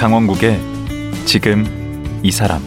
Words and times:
강원국의 0.00 0.58
지금 1.26 1.62
이 2.22 2.30
사람 2.30 2.62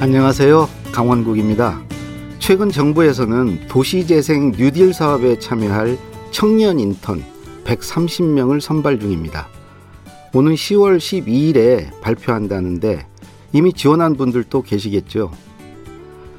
안녕하세요. 0.00 0.66
강원국입니다. 0.92 1.82
최근 2.38 2.70
정부에서는 2.70 3.68
도시재생 3.68 4.52
뉴딜 4.52 4.94
사업에 4.94 5.38
참여할 5.38 5.98
청년 6.30 6.80
인턴 6.80 7.22
130명을 7.64 8.62
선발 8.62 8.98
중입니다. 8.98 9.48
오는 10.32 10.54
10월 10.54 10.96
12일에 10.96 12.00
발표한다는데 12.00 13.06
이미 13.52 13.74
지원한 13.74 14.16
분들도 14.16 14.62
계시겠죠. 14.62 15.32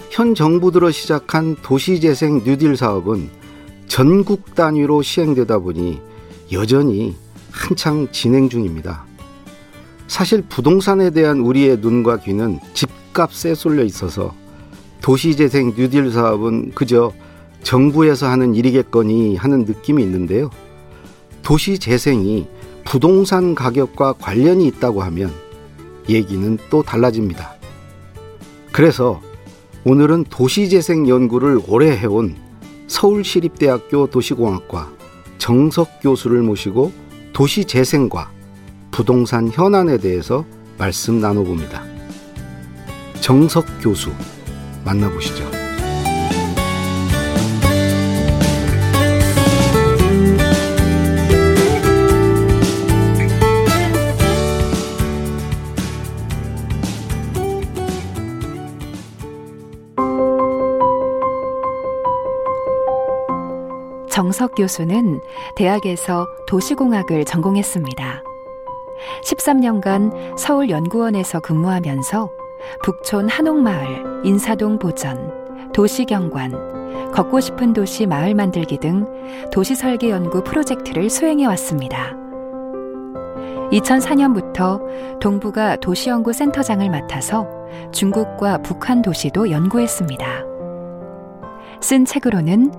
현 0.09 0.33
정부 0.33 0.71
들어 0.71 0.89
시작한 0.89 1.55
도시재생 1.61 2.41
뉴딜 2.43 2.75
사업은 2.75 3.44
전국 3.95 4.55
단위로 4.55 5.03
시행되다 5.03 5.59
보니 5.59 6.01
여전히 6.51 7.15
한창 7.49 8.09
진행 8.11 8.49
중입니다. 8.49 9.05
사실 10.09 10.41
부동산에 10.41 11.11
대한 11.11 11.39
우리의 11.39 11.77
눈과 11.77 12.17
귀는 12.17 12.59
집값에 12.73 13.55
쏠려 13.55 13.85
있어서 13.85 14.35
도시재생 15.01 15.75
뉴딜 15.77 16.11
사업은 16.11 16.73
그저 16.75 17.13
정부에서 17.63 18.27
하는 18.27 18.53
일이겠거니 18.53 19.37
하는 19.37 19.63
느낌이 19.63 20.03
있는데요. 20.03 20.49
도시재생이 21.41 22.47
부동산 22.83 23.55
가격과 23.55 24.15
관련이 24.19 24.67
있다고 24.67 25.03
하면 25.03 25.31
얘기는 26.09 26.57
또 26.69 26.83
달라집니다. 26.83 27.55
그래서 28.73 29.21
오늘은 29.85 30.25
도시재생 30.29 31.07
연구를 31.07 31.61
오래 31.65 31.91
해온 31.95 32.43
서울시립대학교 32.87 34.07
도시공학과 34.07 34.91
정석 35.37 35.99
교수를 36.01 36.41
모시고 36.41 36.91
도시재생과 37.33 38.31
부동산 38.91 39.49
현안에 39.49 39.97
대해서 39.97 40.45
말씀 40.77 41.19
나눠봅니다. 41.19 41.83
정석 43.21 43.65
교수 43.81 44.11
만나보시죠. 44.85 45.64
교수는 64.55 65.21
대학에서 65.55 66.27
도시공학을 66.47 67.25
전공했습니다. 67.25 68.23
13년간 69.23 70.37
서울연구원에서 70.37 71.41
근무하면서 71.41 72.29
북촌 72.83 73.29
한옥마을, 73.29 74.21
인사동 74.23 74.79
보전, 74.79 75.71
도시경관, 75.73 77.11
걷고 77.11 77.39
싶은 77.39 77.73
도시 77.73 78.05
마을 78.05 78.33
만들기 78.33 78.77
등 78.77 79.05
도시설계 79.51 80.09
연구 80.09 80.43
프로젝트를 80.43 81.09
수행해 81.09 81.45
왔습니다. 81.45 82.15
2004년부터 83.71 85.19
동부가 85.19 85.75
도시연구센터장을 85.77 86.89
맡아서 86.89 87.47
중국과 87.91 88.59
북한 88.59 89.01
도시도 89.01 89.49
연구했습니다. 89.49 90.44
쓴 91.81 92.05
책으로는 92.05 92.71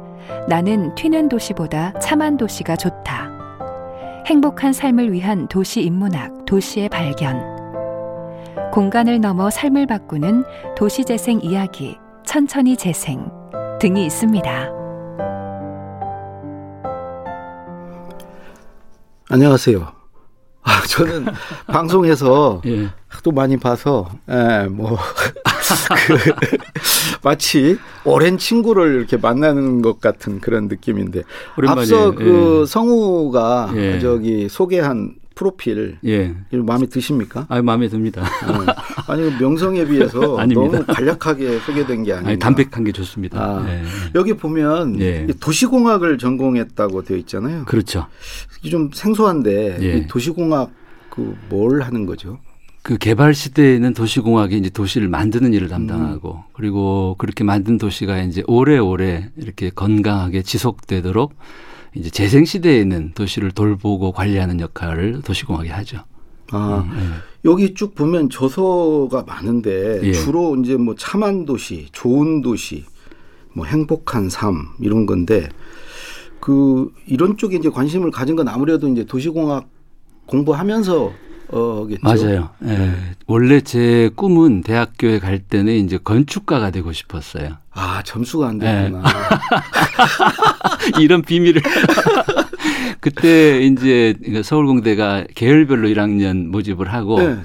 나는 0.48 0.94
튀는 0.94 1.28
도시보다 1.28 1.92
참한 2.00 2.36
도시가 2.36 2.76
좋다. 2.76 3.30
행복한 4.26 4.72
삶을 4.72 5.12
위한 5.12 5.46
도시 5.48 5.82
인문학, 5.82 6.44
도시의 6.46 6.88
발견. 6.88 7.40
공간을 8.72 9.20
넘어 9.20 9.50
삶을 9.50 9.86
바꾸는 9.86 10.44
도시 10.76 11.04
재생 11.04 11.40
이야기, 11.40 11.96
천천히 12.24 12.76
재생 12.76 13.30
등이 13.80 14.04
있습니다. 14.06 14.72
안녕하세요. 19.28 19.92
아, 20.62 20.82
저는 20.88 21.26
방송에서 21.68 22.60
예. 22.66 22.88
또 23.22 23.30
많이 23.30 23.56
봐서, 23.56 24.08
예, 24.28 24.66
뭐, 24.68 24.98
그, 26.06 26.56
마치 27.22 27.76
오랜 28.04 28.38
친구를 28.38 28.94
이렇게 28.96 29.16
만나는 29.16 29.82
것 29.82 30.00
같은 30.00 30.40
그런 30.40 30.68
느낌인데. 30.68 31.22
오랜만이에요. 31.58 31.80
앞서 31.82 32.14
그 32.14 32.60
예. 32.62 32.66
성우가 32.66 33.72
예. 33.76 33.98
저기 34.00 34.48
소개한 34.48 35.14
프로필. 35.34 35.98
예. 36.06 36.34
마음에 36.50 36.86
드십니까? 36.86 37.46
아 37.50 37.60
마음에 37.60 37.88
듭니다. 37.88 38.22
어. 38.22 39.12
아니, 39.12 39.22
그 39.22 39.42
명성에 39.42 39.84
비해서. 39.86 40.18
너무 40.46 40.84
간략하게 40.86 41.58
소개된 41.60 42.04
게 42.04 42.12
아닌가. 42.12 42.30
아니, 42.30 42.38
담백한 42.38 42.84
게 42.84 42.92
좋습니다. 42.92 43.38
아, 43.38 43.66
예. 43.68 43.82
여기 44.14 44.32
보면 44.32 44.98
예. 45.00 45.26
이 45.28 45.32
도시공학을 45.38 46.16
전공했다고 46.18 47.02
되어 47.04 47.16
있잖아요. 47.18 47.64
그렇죠. 47.66 48.06
좀 48.70 48.90
생소한데 48.94 49.78
예. 49.82 49.96
이 49.98 50.06
도시공학 50.06 50.70
그 51.10 51.34
뭘 51.48 51.80
하는 51.82 52.04
거죠? 52.06 52.38
그 52.86 52.98
개발 52.98 53.34
시대에는 53.34 53.94
도시공학이 53.94 54.56
이제 54.56 54.70
도시를 54.70 55.08
만드는 55.08 55.52
일을 55.52 55.66
담당하고 55.66 56.34
음. 56.34 56.40
그리고 56.52 57.16
그렇게 57.18 57.42
만든 57.42 57.78
도시가 57.78 58.22
이제 58.22 58.44
오래오래 58.46 59.32
이렇게 59.38 59.70
건강하게 59.70 60.42
지속되도록 60.42 61.34
이제 61.96 62.10
재생 62.10 62.44
시대에는 62.44 63.10
도시를 63.16 63.50
돌보고 63.50 64.12
관리하는 64.12 64.60
역할을 64.60 65.22
도시공학이 65.22 65.68
하죠. 65.68 65.98
아, 66.52 66.86
음, 66.88 66.96
예. 66.96 67.50
여기 67.50 67.74
쭉 67.74 67.96
보면 67.96 68.30
저서가 68.30 69.24
많은데 69.26 70.02
예. 70.04 70.12
주로 70.12 70.54
이제 70.54 70.76
뭐 70.76 70.94
참한 70.94 71.44
도시, 71.44 71.88
좋은 71.90 72.40
도시, 72.40 72.84
뭐 73.52 73.66
행복한 73.66 74.30
삶 74.30 74.64
이런 74.78 75.06
건데 75.06 75.48
그 76.38 76.92
이런 77.08 77.36
쪽에 77.36 77.56
이제 77.56 77.68
관심을 77.68 78.12
가진 78.12 78.36
건 78.36 78.46
아무래도 78.46 78.86
이제 78.86 79.02
도시공학 79.02 79.68
공부하면서 80.26 81.25
어겠죠. 81.50 82.00
맞아요. 82.02 82.50
예. 82.64 82.92
원래 83.26 83.60
제 83.60 84.10
꿈은 84.14 84.62
대학교에 84.62 85.18
갈 85.18 85.38
때는 85.38 85.74
이제 85.74 85.98
건축가가 86.02 86.70
되고 86.70 86.92
싶었어요. 86.92 87.56
아 87.72 88.02
점수가 88.04 88.48
안 88.48 88.62
예. 88.62 88.84
되구나. 88.84 89.04
이런 91.00 91.22
비밀을 91.22 91.62
그때 93.00 93.60
이제 93.62 94.14
서울공대가 94.42 95.24
계열별로 95.34 95.88
1학년 95.88 96.46
모집을 96.46 96.92
하고 96.92 97.20
네. 97.20 97.36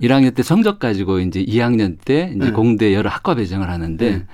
1학년 0.00 0.34
때 0.34 0.42
성적 0.42 0.78
가지고 0.78 1.20
이제 1.20 1.44
2학년 1.44 1.96
때 2.02 2.32
이제 2.34 2.46
네. 2.46 2.50
공대 2.52 2.94
여러 2.94 3.10
학과 3.10 3.34
배정을 3.34 3.68
하는데 3.68 4.10
네. 4.10 4.26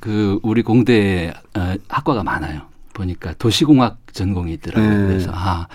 그 0.00 0.38
우리 0.42 0.62
공대에 0.62 1.32
어, 1.54 1.74
학과가 1.88 2.22
많아요. 2.24 2.62
보니까 2.94 3.34
도시공학 3.34 3.98
전공이 4.12 4.52
있더라고요. 4.54 4.90
네. 4.90 5.06
그래서 5.06 5.30
아 5.34 5.66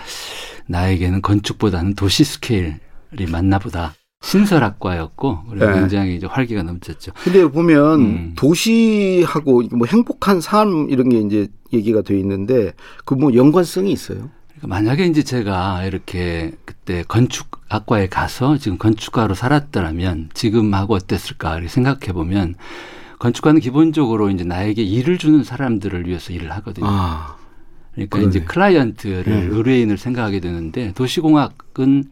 나에게는 0.66 1.22
건축보다는 1.22 1.94
도시 1.94 2.24
스케일 2.24 2.78
이 3.18 3.26
맞나 3.26 3.58
보다. 3.58 3.94
신설학과였고 4.20 5.38
네. 5.54 5.72
굉장히 5.74 6.16
이제 6.16 6.26
활기가 6.26 6.62
넘쳤죠. 6.62 7.12
근데 7.22 7.46
보면 7.46 8.00
음. 8.00 8.32
도시하고 8.36 9.62
뭐 9.72 9.86
행복한 9.86 10.40
삶 10.40 10.88
이런 10.90 11.08
게 11.08 11.20
이제 11.20 11.48
얘기가 11.72 12.02
돼 12.02 12.18
있는데 12.18 12.72
그 13.04 13.14
뭐 13.14 13.32
연관성이 13.34 13.92
있어요. 13.92 14.28
그러니까 14.48 14.66
만약에 14.68 15.06
이제 15.06 15.22
제가 15.22 15.84
이렇게 15.84 16.52
그때 16.64 17.04
건축학과에 17.06 18.08
가서 18.08 18.58
지금 18.58 18.76
건축가로 18.76 19.34
살았더라면 19.34 20.30
지금하고 20.34 20.94
어땠을까 20.94 21.60
생각해 21.68 22.12
보면 22.12 22.56
건축가는 23.20 23.60
기본적으로 23.60 24.30
이제 24.30 24.44
나에게 24.44 24.82
일을 24.82 25.18
주는 25.18 25.42
사람들을 25.44 26.06
위해서 26.08 26.32
일을 26.32 26.50
하거든요. 26.52 26.86
아, 26.88 27.36
그러니까 27.92 28.18
그러네. 28.18 28.30
이제 28.30 28.44
클라이언트를 28.44 29.24
네. 29.26 29.46
의뢰인을 29.50 29.96
생각하게 29.98 30.40
되는데 30.40 30.92
도시공학은 30.94 32.04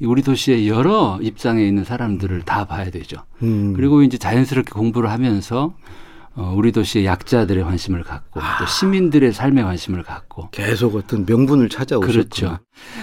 우리 0.00 0.22
도시의 0.22 0.68
여러 0.68 1.18
입장에 1.20 1.64
있는 1.64 1.84
사람들을 1.84 2.42
다 2.42 2.64
봐야 2.64 2.90
되죠. 2.90 3.18
음. 3.42 3.72
그리고 3.74 4.02
이제 4.02 4.18
자연스럽게 4.18 4.72
공부를 4.72 5.10
하면서 5.10 5.74
어, 6.34 6.54
우리 6.56 6.72
도시의 6.72 7.04
약자들의 7.04 7.62
관심을 7.62 8.04
갖고 8.04 8.40
아. 8.40 8.58
또 8.58 8.66
시민들의 8.66 9.32
삶에 9.32 9.62
관심을 9.62 10.02
갖고 10.02 10.48
계속 10.50 10.96
어떤 10.96 11.26
명분을 11.26 11.68
찾아오셨구나. 11.68 12.12
그렇죠. 12.12 12.58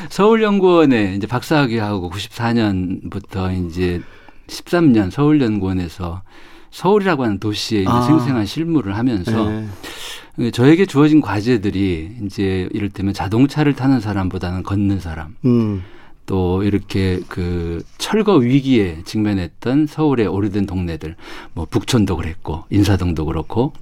서울연구원에 0.10 1.16
이제 1.16 1.28
박사학위하고 1.28 2.10
94년부터 2.10 3.68
이제 3.68 4.02
13년 4.48 5.12
서울연구원에서 5.12 6.24
서울이라고 6.72 7.24
하는 7.24 7.40
도시에 7.40 7.86
아. 7.88 8.02
생생한 8.02 8.46
실무를 8.46 8.98
하면서 8.98 9.50
네. 9.50 10.52
저에게 10.52 10.86
주어진 10.86 11.22
과제들이 11.22 12.18
이제 12.26 12.68
이를테면 12.72 13.14
자동차를 13.14 13.74
타는 13.74 14.00
사람보다는 14.00 14.64
걷는 14.64 15.00
사람 15.00 15.36
음. 15.46 15.84
또 16.30 16.62
이렇게 16.62 17.22
그 17.28 17.82
철거 17.98 18.36
위기에 18.36 19.00
직면했던 19.04 19.88
서울의 19.88 20.28
오래된 20.28 20.68
동네들 20.68 21.16
뭐 21.54 21.66
북촌도 21.66 22.18
그랬고 22.18 22.66
인사동도 22.70 23.26
그렇고 23.26 23.74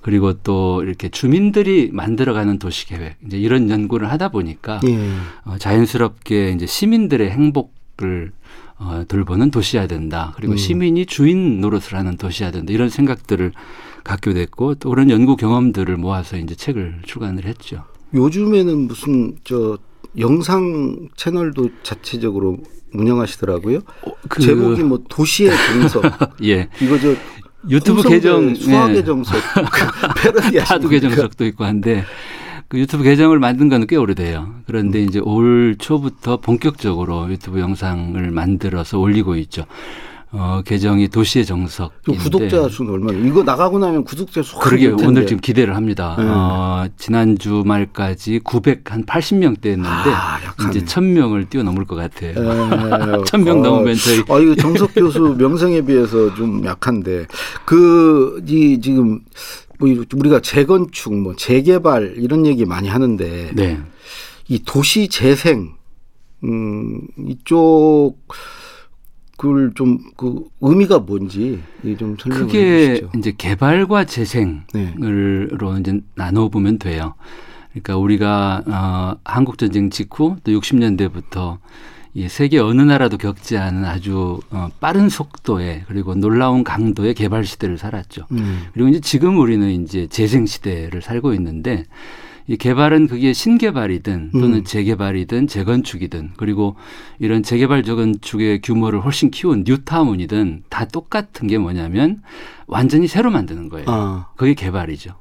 그리고 0.00 0.32
또 0.32 0.82
이렇게 0.82 1.10
주민들이 1.10 1.90
만들어가는 1.92 2.58
도시 2.58 2.86
계획 2.86 3.16
이제 3.26 3.36
이런 3.36 3.68
연구를 3.68 4.10
하다 4.10 4.30
보니까 4.30 4.80
예. 4.88 5.10
어, 5.44 5.58
자연스럽게 5.58 6.52
이제 6.52 6.64
시민들의 6.64 7.30
행복을 7.30 8.32
어, 8.78 9.04
돌보는 9.06 9.50
도시여야 9.50 9.86
된다. 9.86 10.32
그리고 10.36 10.52
음. 10.52 10.56
시민이 10.56 11.04
주인 11.04 11.60
노릇을 11.60 11.98
하는 11.98 12.16
도시여야 12.16 12.52
된다. 12.52 12.72
이런 12.72 12.88
생각들을 12.88 13.52
갖게 14.02 14.32
됐고 14.32 14.76
또 14.76 14.88
그런 14.88 15.10
연구 15.10 15.36
경험들을 15.36 15.94
모아서 15.98 16.38
이제 16.38 16.54
책을 16.54 17.00
출간을 17.04 17.44
했죠. 17.44 17.84
요즘에는 18.14 18.78
무슨 18.86 19.36
저 19.44 19.76
영상 20.18 21.08
채널도 21.16 21.70
자체적으로 21.82 22.58
운영하시더라고요. 22.94 23.80
그- 24.28 24.42
제목이 24.42 24.82
뭐 24.82 25.02
도시의 25.08 25.50
정석. 25.72 26.04
예. 26.44 26.68
이거 26.80 26.98
저 26.98 27.14
유튜브 27.68 28.02
계정 28.02 28.54
수학의 28.54 28.96
예. 28.98 29.04
정석 29.04 29.36
패러디 30.16 30.58
타도 30.58 30.88
계정석도 30.88 31.44
있고 31.46 31.64
한데 31.64 32.04
그 32.68 32.78
유튜브 32.78 33.02
계정을 33.04 33.38
만든 33.38 33.68
건 33.68 33.86
꽤 33.86 33.96
오래돼요. 33.96 34.54
그런데 34.66 35.00
이제 35.02 35.18
올 35.20 35.76
초부터 35.78 36.38
본격적으로 36.38 37.30
유튜브 37.30 37.60
영상을 37.60 38.30
만들어서 38.30 38.98
올리고 38.98 39.36
있죠. 39.36 39.64
어, 40.32 40.60
계정이 40.64 41.08
도시의 41.08 41.46
정석인데 41.46 42.18
구독자 42.18 42.68
수는 42.68 42.92
얼마나? 42.92 43.18
이거 43.18 43.42
나가고 43.42 43.78
나면 43.78 44.04
구독자 44.04 44.42
수 44.42 44.58
그러게. 44.58 44.88
오늘 44.88 45.26
지금 45.26 45.40
기대를 45.40 45.76
합니다. 45.76 46.16
네. 46.18 46.24
어, 46.26 46.88
지난 46.96 47.38
주말까지 47.38 48.40
900한 48.40 49.06
80명대였는데 49.06 49.84
아. 49.84 50.38
이제 50.68 50.80
1000명을 50.84 51.48
뛰어넘을 51.48 51.84
것 51.84 51.96
같아요. 51.96 52.30
에, 52.32 53.24
천명 53.24 53.60
어, 53.60 53.62
넘으면 53.62 53.94
저희 53.96 54.18
아 54.28 54.38
이거 54.40 54.54
정석 54.56 54.94
교수 54.94 55.20
명성에 55.38 55.82
비해서 55.82 56.34
좀 56.34 56.64
약한데 56.64 57.26
그 57.64 58.40
이 58.46 58.80
지금 58.80 59.20
뭐 59.78 59.88
우리가 60.14 60.40
재건축 60.40 61.14
뭐 61.14 61.34
재개발 61.36 62.14
이런 62.16 62.46
얘기 62.46 62.64
많이 62.64 62.88
하는데 62.88 63.50
네. 63.54 63.80
이 64.48 64.62
도시 64.64 65.08
재생 65.08 65.74
음 66.44 67.00
이쪽 67.26 68.16
그걸 69.36 69.72
좀 69.74 69.98
그 70.16 70.44
의미가 70.60 71.00
뭔지 71.00 71.60
좀 71.98 72.16
설명해 72.18 72.46
크게 72.46 72.88
주시죠. 72.88 73.10
이제 73.18 73.32
개발과 73.36 74.04
재생으로 74.04 74.62
네. 74.72 75.80
이제 75.80 76.00
나눠 76.14 76.48
보면 76.48 76.78
돼요. 76.78 77.14
그러니까 77.70 77.96
우리가 77.98 78.62
어 78.66 79.16
한국 79.24 79.58
전쟁 79.58 79.90
직후 79.90 80.36
또 80.42 80.52
60년대부터 80.52 81.58
이 82.14 82.28
세계 82.28 82.58
어느 82.58 82.80
나라도 82.80 83.18
겪지 83.18 83.58
않은 83.58 83.84
아주 83.84 84.40
어 84.50 84.70
빠른 84.80 85.10
속도의 85.10 85.84
그리고 85.86 86.14
놀라운 86.14 86.64
강도의 86.64 87.12
개발 87.12 87.44
시대를 87.44 87.76
살았죠. 87.76 88.26
음. 88.32 88.62
그리고 88.72 88.88
이제 88.88 89.00
지금 89.00 89.38
우리는 89.38 89.70
이제 89.82 90.06
재생 90.06 90.46
시대를 90.46 91.02
살고 91.02 91.34
있는데 91.34 91.84
이 92.48 92.56
개발은 92.56 93.08
그게 93.08 93.32
신개발이든 93.32 94.30
또는 94.32 94.58
음. 94.58 94.64
재개발이든 94.64 95.48
재건축이든 95.48 96.32
그리고 96.36 96.76
이런 97.18 97.42
재개발 97.42 97.82
재건축의 97.82 98.60
규모를 98.62 99.04
훨씬 99.04 99.30
키운 99.30 99.64
뉴타운이든 99.66 100.64
다 100.68 100.84
똑같은 100.86 101.48
게 101.48 101.58
뭐냐면 101.58 102.22
완전히 102.66 103.08
새로 103.08 103.30
만드는 103.30 103.68
거예요. 103.68 103.86
아. 103.88 104.28
그게 104.36 104.54
개발이죠. 104.54 105.14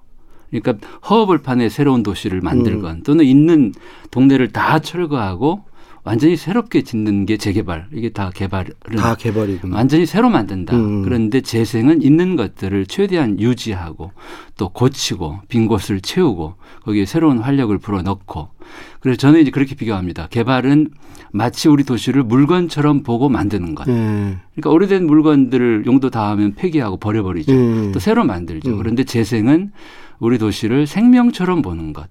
그러니까 0.51 0.88
허허벌판에 1.10 1.69
새로운 1.69 2.04
도시를 2.04 2.42
음. 2.42 2.44
만들건 2.44 3.04
또는 3.04 3.25
있는 3.25 3.74
동네를 4.12 4.51
다 4.51 4.80
철거하고 4.80 5.63
완전히 6.06 6.36
새롭게 6.38 6.84
짓는 6.84 7.25
게 7.25 7.36
재개발. 7.36 7.88
이게 7.92 8.10
다 8.10 8.30
개발은 8.34 8.72
다 8.96 9.16
개발이구나. 9.16 9.75
완전히 9.75 10.06
새로 10.06 10.30
만든다. 10.30 10.75
음. 10.75 11.02
그런데 11.02 11.42
재생은 11.42 12.04
있는 12.04 12.36
것들을 12.36 12.86
최대한 12.86 13.40
유지하고 13.40 14.12
또 14.56 14.69
고치고 14.69 15.40
빈 15.48 15.66
곳을 15.66 16.00
채우고 16.02 16.54
거기에 16.84 17.06
새로운 17.06 17.40
활력을 17.40 17.80
불어넣고 17.80 18.50
그래서 19.00 19.18
저는 19.18 19.42
이제 19.42 19.50
그렇게 19.50 19.74
비교합니다. 19.74 20.28
개발은 20.30 20.90
마치 21.31 21.68
우리 21.69 21.84
도시를 21.84 22.22
물건처럼 22.24 23.01
보고 23.01 23.28
만드는 23.28 23.74
것. 23.74 23.88
예. 23.88 24.38
그러니까 24.54 24.69
오래된 24.69 25.08
물건들을 25.08 25.86
용도 25.88 26.12
다 26.12 26.30
하면 26.30 26.54
폐기하고 26.54 26.98
버려버리죠. 26.98 27.51
예. 27.51 27.92
또 27.92 28.00
새로 28.00 28.24
만들죠. 28.24 28.69
음. 28.74 28.78
그런데 28.78 29.04
재생은 29.04 29.72
우리 30.19 30.38
도시를 30.38 30.86
생명처럼 30.86 31.63
보는 31.63 31.94
것. 31.94 32.08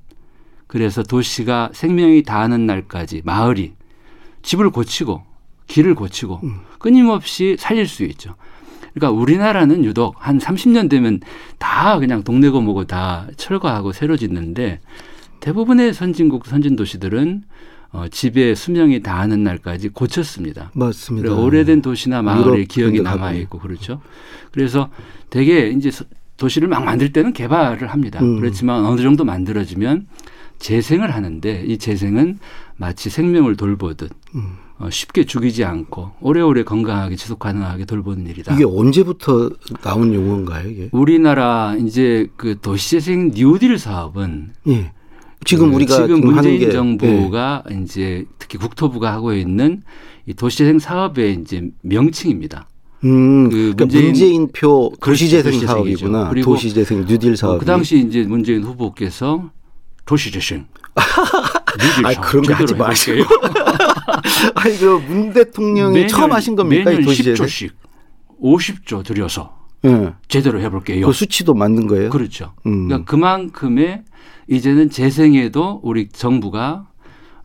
그래서 0.67 1.05
도시가 1.05 1.71
생명이 1.73 2.25
다하는 2.25 2.67
날까지 2.67 3.23
마을이 3.25 3.75
집을 4.45 4.71
고치고 4.71 5.23
길을 5.67 5.95
고치고 5.97 6.41
음. 6.45 6.61
끊임없이 6.79 7.57
살릴 7.59 7.89
수 7.89 8.05
있죠. 8.05 8.35
그러니까 8.93 9.19
우리나라는 9.21 9.85
유독 9.85 10.15
한 10.19 10.39
30년 10.39 10.89
되면 10.89 11.19
다 11.59 11.99
그냥 11.99 12.23
동네고 12.23 12.61
뭐고 12.61 12.85
다 12.85 13.27
철거하고 13.37 13.91
새로 13.93 14.17
짓는데 14.17 14.79
대부분의 15.41 15.93
선진국 15.95 16.47
선진 16.47 16.77
도시들은 16.77 17.43
어, 17.93 18.07
집의 18.11 18.57
수명이 18.57 19.03
다하는 19.03 19.43
날까지 19.45 19.89
고쳤습니다. 19.91 20.71
맞습니다. 20.75 21.33
오래된 21.35 21.81
도시나 21.81 22.23
마을의 22.23 22.67
기억이 22.67 23.01
남아. 23.01 23.33
있고 23.33 23.59
그렇죠. 23.59 24.01
그래서 24.53 24.91
되게 25.31 25.69
이제 25.69 25.91
서- 25.91 26.05
도시를 26.37 26.67
막 26.69 26.85
만들 26.85 27.13
때는 27.13 27.33
개발을 27.33 27.89
합니다. 27.89 28.21
음. 28.21 28.41
그렇지만 28.41 28.85
어느 28.85 29.01
정도 29.01 29.25
만들어지면 29.25 30.09
재생을 30.59 31.13
하는데 31.15 31.65
이 31.67 31.79
재생은 31.79 32.39
마치 32.77 33.11
생명을 33.11 33.57
돌보듯 33.57 34.11
음. 34.35 34.57
어, 34.79 34.91
쉽게 34.91 35.25
죽이지 35.25 35.65
않고 35.65 36.13
오래오래 36.21 36.65
건강하게 36.65 37.15
지속 37.17 37.39
가능하게 37.39 37.85
돌보는 37.85 38.27
일이다. 38.27 38.55
이게 38.55 38.65
언제부터 38.65 39.51
나온 39.83 40.13
용어인가요, 40.13 40.69
이게? 40.69 40.89
우리나라 40.93 41.77
이제 41.79 42.27
그 42.37 42.59
도시재생 42.61 43.31
뉴딜 43.35 43.79
사업은 43.79 44.51
예. 44.69 44.93
지금 45.45 45.71
그 45.71 45.77
우리가 45.77 45.95
지금 45.97 46.21
문재인 46.23 46.59
게 46.59 46.67
예. 46.67 46.73
정부가 46.73 47.63
이제 47.83 48.25
특히 48.39 48.59
국토부가 48.59 49.13
하고 49.13 49.33
있는 49.33 49.83
이 50.27 50.35
도시재생 50.35 50.79
사업의 50.81 51.39
이제 51.41 51.71
명칭입니다. 51.83 52.67
음, 53.05 53.51
그 53.51 53.57
그러니까 53.77 53.85
문재인- 53.85 54.05
문재인표 54.07 54.91
그렇죠, 54.99 55.11
도시재생 55.13 55.53
도시재생이죠. 55.53 55.67
사업이구나. 55.67 56.29
그리고 56.31 56.53
도시재생 56.53 57.05
뉴딜 57.07 57.37
사업. 57.37 57.55
어, 57.55 57.59
그 57.59 57.65
당시 57.67 57.99
이제 57.99 58.25
문재인 58.25 58.65
후보께서 58.65 59.51
도시재생 60.07 60.67
아 62.05 62.21
그런 62.21 62.45
거 62.45 62.55
하지 62.55 62.75
마시고. 62.75 63.25
아니 64.57 64.79
그문 64.79 65.33
대통령이 65.33 65.95
매년- 65.95 66.09
처음 66.09 66.33
하신 66.33 66.57
겁니까 66.57 66.91
이 66.91 66.95
매년 66.95 67.05
도시재생? 67.07 67.47
10조씩 67.47 67.71
50조 68.43 69.05
들여서 69.05 69.57
예. 69.85 70.15
제대로 70.29 70.61
해볼게요. 70.61 71.07
그 71.07 71.13
수치도 71.13 71.55
만든 71.55 71.87
거예요. 71.87 72.11
그렇죠. 72.11 72.55
음. 72.67 72.89
그러니까 72.89 73.11
그만큼의 73.11 74.03
이제는 74.49 74.91
재생에도 74.91 75.81
우리 75.83 76.09
정부가 76.09 76.87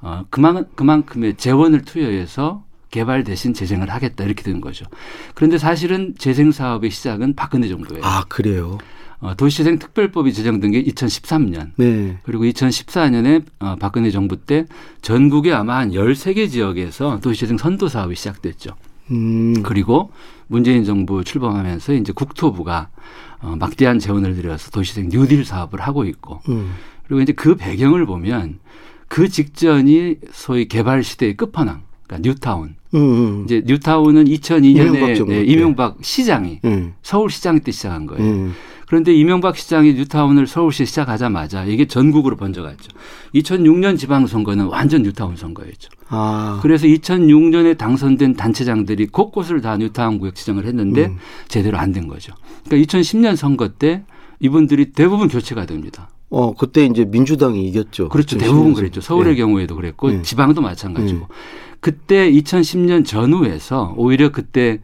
어, 0.02 0.26
그만, 0.30 0.66
그만큼의 0.76 1.36
재원을 1.36 1.82
투여해서 1.84 2.64
개발 2.92 3.24
대신 3.24 3.54
재생을 3.54 3.90
하겠다 3.90 4.24
이렇게 4.24 4.42
되는 4.44 4.62
거죠. 4.62 4.86
그런데 5.36 5.58
사실은 5.58 6.16
재생 6.18 6.52
사업의 6.52 6.90
시작은 6.90 7.36
박근혜 7.36 7.68
정부예요. 7.68 8.02
아 8.04 8.24
그래요. 8.30 8.78
어, 9.22 9.36
도시재생 9.36 9.80
특별법이 9.80 10.34
제정된 10.34 10.72
게 10.72 10.84
2013년. 10.84 11.72
네. 11.76 12.18
그리고 12.24 12.46
2014년에 12.46 13.44
어, 13.60 13.76
박근혜 13.80 14.12
정부 14.12 14.38
때 14.38 14.66
전국에 15.02 15.52
아마 15.52 15.78
한 15.78 15.92
13개 15.92 16.50
지역에서 16.50 17.20
도시재생 17.20 17.58
선도 17.58 17.90
사업이 17.90 18.16
시작됐죠. 18.16 18.72
음. 19.12 19.62
그리고 19.64 20.12
문재인 20.48 20.84
정부 20.84 21.24
출범하면서 21.24 21.94
이제 21.94 22.14
국토부가 22.14 22.90
어, 23.42 23.56
막대한 23.58 24.00
재원을 24.00 24.36
들여서 24.36 24.72
도시재생 24.72 25.10
뉴딜 25.10 25.46
사업을 25.46 25.82
하고 25.82 26.06
있고 26.06 26.42
음. 26.50 26.74
그리고 27.08 27.22
이제 27.22 27.34
그 27.34 27.56
배경을 27.56 28.06
보면 28.06 28.60
그 29.10 29.28
직전이 29.28 30.18
소위 30.32 30.68
개발 30.68 31.04
시대의 31.04 31.36
끝판왕, 31.36 31.82
그러니까 32.06 32.30
뉴타운. 32.30 32.76
음, 32.94 32.98
음. 33.00 33.44
이제 33.46 33.64
뉴타운은 33.66 34.28
이명박 34.28 34.40
2002년에 34.40 35.18
정부 35.18 35.34
네, 35.34 35.40
때. 35.40 35.46
이명박 35.46 35.98
시장이 36.02 36.60
예. 36.64 36.94
서울시장 37.02 37.60
때 37.62 37.72
시작한 37.72 38.06
거예요. 38.06 38.52
예. 38.90 39.00
그런데 39.00 39.14
이명박 39.14 39.56
시장이 39.56 39.94
뉴타운을 39.94 40.48
서울시에 40.48 40.86
시작하자마자 40.88 41.66
이게 41.66 41.86
전국으로 41.86 42.36
번져갔죠. 42.38 42.90
2006년 43.36 44.00
지방선거는 44.00 44.66
완전 44.66 45.04
뉴타운 45.04 45.36
선거였죠. 45.36 45.90
아. 46.10 46.58
그래서 46.64 46.88
2006년에 46.88 47.78
당선된 47.78 48.34
단체장들이 48.36 49.08
곳곳을 49.08 49.62
다 49.62 49.78
뉴타운 49.78 50.18
구역 50.18 50.34
지정을 50.36 50.66
했는데 50.66 51.06
음. 51.06 51.18
제대로 51.48 51.78
안 51.78 51.94
된 51.94 52.08
거죠. 52.08 52.34
그러니까 52.66 52.88
2010년 53.00 53.36
선거 53.36 53.68
때 53.70 54.04
이분들이 54.40 54.92
대부분 54.94 55.28
교체가 55.28 55.66
됩니다. 55.68 56.10
어 56.32 56.54
그때 56.56 56.86
이제 56.86 57.06
민주당이 57.06 57.68
이겼죠. 57.68 58.10
그렇죠. 58.10 58.38
대부분. 58.38 58.74
그랬죠. 58.74 59.02
서울의 59.02 59.34
예. 59.34 59.38
경우에도 59.38 59.76
그랬고 59.76 60.12
예. 60.14 60.22
지방도 60.22 60.62
마찬가지고. 60.62 61.28
그때 61.80 62.30
2010년 62.32 63.06
전후에서 63.06 63.94
오히려 63.98 64.32
그때 64.32 64.80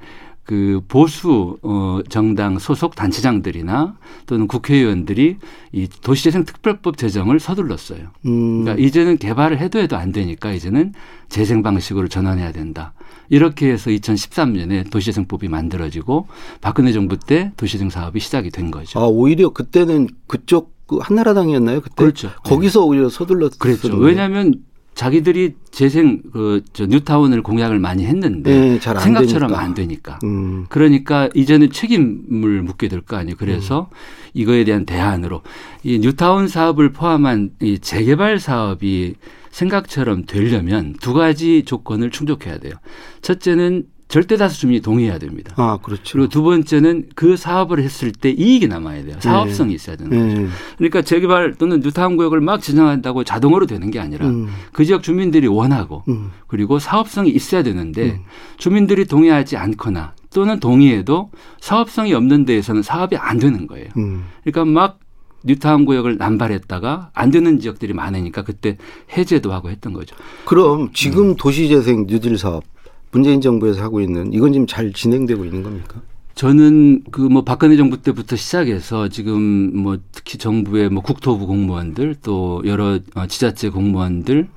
그 0.46 0.82
보수 0.88 1.58
어 1.64 2.02
정당 2.08 2.60
소속 2.60 2.96
단체장들이나 2.96 3.98
또는 4.28 4.48
국회의원들이 4.48 5.38
이 5.72 5.88
도시재생 6.02 6.46
특별법 6.46 6.98
제정을 6.98 7.40
서둘렀어요. 7.40 8.08
음. 8.28 8.64
그러니까 8.64 8.86
이제는 8.86 9.18
개발을 9.18 9.60
해도 9.60 9.80
해도 9.80 9.98
안 9.98 10.12
되니까 10.12 10.54
이제는 10.54 10.94
재생 11.30 11.64
방식으로 11.64 12.08
전환해야 12.08 12.52
된다. 12.52 12.94
이렇게 13.30 13.72
해서 13.72 13.90
2013년에 13.90 14.92
도시재생법이 14.92 15.48
만들어지고 15.48 16.28
박근혜 16.62 16.92
정부 16.92 17.18
때 17.18 17.52
도시재생 17.58 17.90
사업이 17.90 18.20
시작이 18.20 18.52
된 18.52 18.70
거죠. 18.70 19.00
아 19.00 19.08
오히려 19.08 19.50
그때는 19.50 20.08
그쪽 20.28 20.76
그 20.86 21.00
한나라당이었나요? 21.02 21.82
그때 21.82 21.96
그렇죠. 21.96 22.30
거기서 22.44 22.86
오히려 22.86 23.10
서둘렀. 23.10 23.58
그랬죠. 23.58 23.96
왜냐하면 23.98 24.54
자기들이 24.96 25.56
재생 25.72 26.22
그 26.32 26.62
저 26.74 26.86
뉴타운을 26.86 27.44
공약을 27.44 27.80
많이 27.80 28.06
했는데 28.06 28.60
네, 28.60 28.80
잘안 28.80 29.04
생각처럼 29.04 29.50
되니까. 29.50 29.64
안 29.64 29.74
되니까. 29.74 30.20
음. 30.24 30.66
그러니까 30.70 31.30
이제는 31.36 31.70
책임을 31.72 32.62
묻게 32.64 32.88
될 32.88 33.02
거 33.02 33.18
아니에요. 33.18 33.36
그래서 33.38 33.90
이거에 34.34 34.64
대한 34.64 34.86
대안으로 34.86 35.42
이 35.84 36.00
뉴타운 36.00 36.48
사업을 36.48 36.92
포함한 36.94 37.52
이 37.62 37.78
재개발 37.80 38.40
사업이 38.40 39.16
생각처럼 39.52 40.26
되려면 40.26 40.94
두 41.02 41.14
가지 41.14 41.64
조건을 41.64 42.10
충족해야 42.10 42.58
돼요. 42.60 42.74
첫째는 43.22 43.86
절대 44.16 44.38
다수 44.38 44.62
주민이 44.62 44.80
동의해야 44.80 45.20
됩니다. 45.20 45.54
아 45.58 45.78
그렇죠. 45.84 46.14
그리고 46.14 46.30
두 46.30 46.42
번째는 46.42 47.10
그 47.16 47.36
사업을 47.36 47.80
했을 47.80 48.14
때 48.14 48.30
이익이 48.30 48.70
남아야 48.70 49.04
돼요. 49.04 49.18
사업성이 49.20 49.74
있어야 49.74 49.98
되는 49.98 50.10
거죠. 50.10 50.42
네. 50.42 50.48
그러니까 50.78 51.02
재개발 51.02 51.56
또는 51.56 51.82
뉴타운 51.82 52.16
구역을 52.16 52.40
막 52.40 52.62
지정한다고 52.62 53.26
자동으로 53.26 53.66
되는 53.66 53.92
게 53.92 54.00
아니라 54.00 54.28
음. 54.28 54.48
그 54.72 54.86
지역 54.86 55.04
주민들이 55.04 55.48
원하고 55.48 56.04
음. 56.08 56.32
그리고 56.48 56.80
사업성이 56.80 57.30
있어야 57.30 57.62
되는데 57.62 58.22
주민들이 58.56 59.04
동의하지 59.04 59.58
않거나 59.58 60.14
또는 60.34 60.62
동의해도 60.62 61.30
사업성이 61.60 62.14
없는 62.14 62.46
데에서는 62.46 62.84
사업이 62.84 63.18
안 63.18 63.38
되는 63.38 63.68
거예요. 63.68 63.90
음. 63.98 64.24
그러니까 64.46 64.64
막 64.64 65.00
뉴타운 65.44 65.84
구역을 65.84 66.16
남발했다가 66.16 67.10
안 67.14 67.32
되는 67.32 67.60
지역들이 67.60 67.92
많으니까 67.92 68.44
그때 68.44 68.78
해제도 69.12 69.52
하고 69.52 69.70
했던 69.70 69.92
거죠. 69.92 70.16
그럼 70.46 70.92
지금 70.94 71.36
도시재생 71.36 72.06
뉴딜 72.08 72.38
사업 72.38 72.64
문재인 73.12 73.42
정부에서 73.42 73.82
하고 73.82 74.02
있는 74.02 74.34
이건 74.34 74.52
지금 74.54 74.68
잘 74.68 74.92
진행되고 74.94 75.46
있는 75.46 75.64
겁니까? 75.64 76.02
저는 76.36 77.04
그 77.12 77.22
뭐 77.30 77.44
박근혜 77.46 77.78
정부 77.78 78.02
때부터 78.02 78.36
시작해서 78.36 79.08
지금 79.08 79.42
뭐 79.78 79.98
특히 80.12 80.38
정부의 80.38 80.90
뭐 80.90 81.02
국토부 81.02 81.48
공무원들 81.48 82.16
또 82.24 82.62
여러 82.66 83.00
어, 83.16 83.26
지자체 83.28 83.70
공무원들 83.70 84.48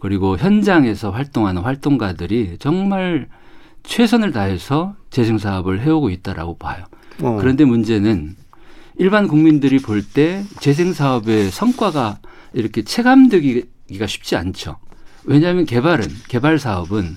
그리고 0.00 0.36
현장에서 0.36 1.10
활동하는 1.10 1.62
활동가들이 1.62 2.56
정말 2.58 3.28
최선을 3.84 4.32
다해서 4.32 4.96
재생 5.10 5.38
사업을 5.38 5.80
해오고 5.80 6.10
있다라고 6.10 6.56
봐요. 6.58 6.84
어. 7.22 7.36
그런데 7.40 7.64
문제는 7.64 8.34
일반 8.98 9.28
국민들이 9.28 9.78
볼 9.78 10.02
때 10.02 10.42
재생 10.58 10.92
사업의 10.92 11.50
성과가 11.52 12.18
이렇게 12.52 12.82
체감되기가 12.82 14.06
쉽지 14.08 14.34
않죠. 14.36 14.76
왜냐하면 15.24 15.66
개발은 15.66 16.08
개발 16.28 16.58
사업은 16.58 17.16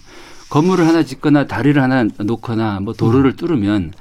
건물을 0.49 0.87
하나 0.87 1.03
짓거나 1.03 1.45
다리를 1.47 1.81
하나 1.81 2.03
놓거나 2.19 2.79
뭐 2.79 2.93
도로를 2.93 3.35
뚫으면 3.35 3.93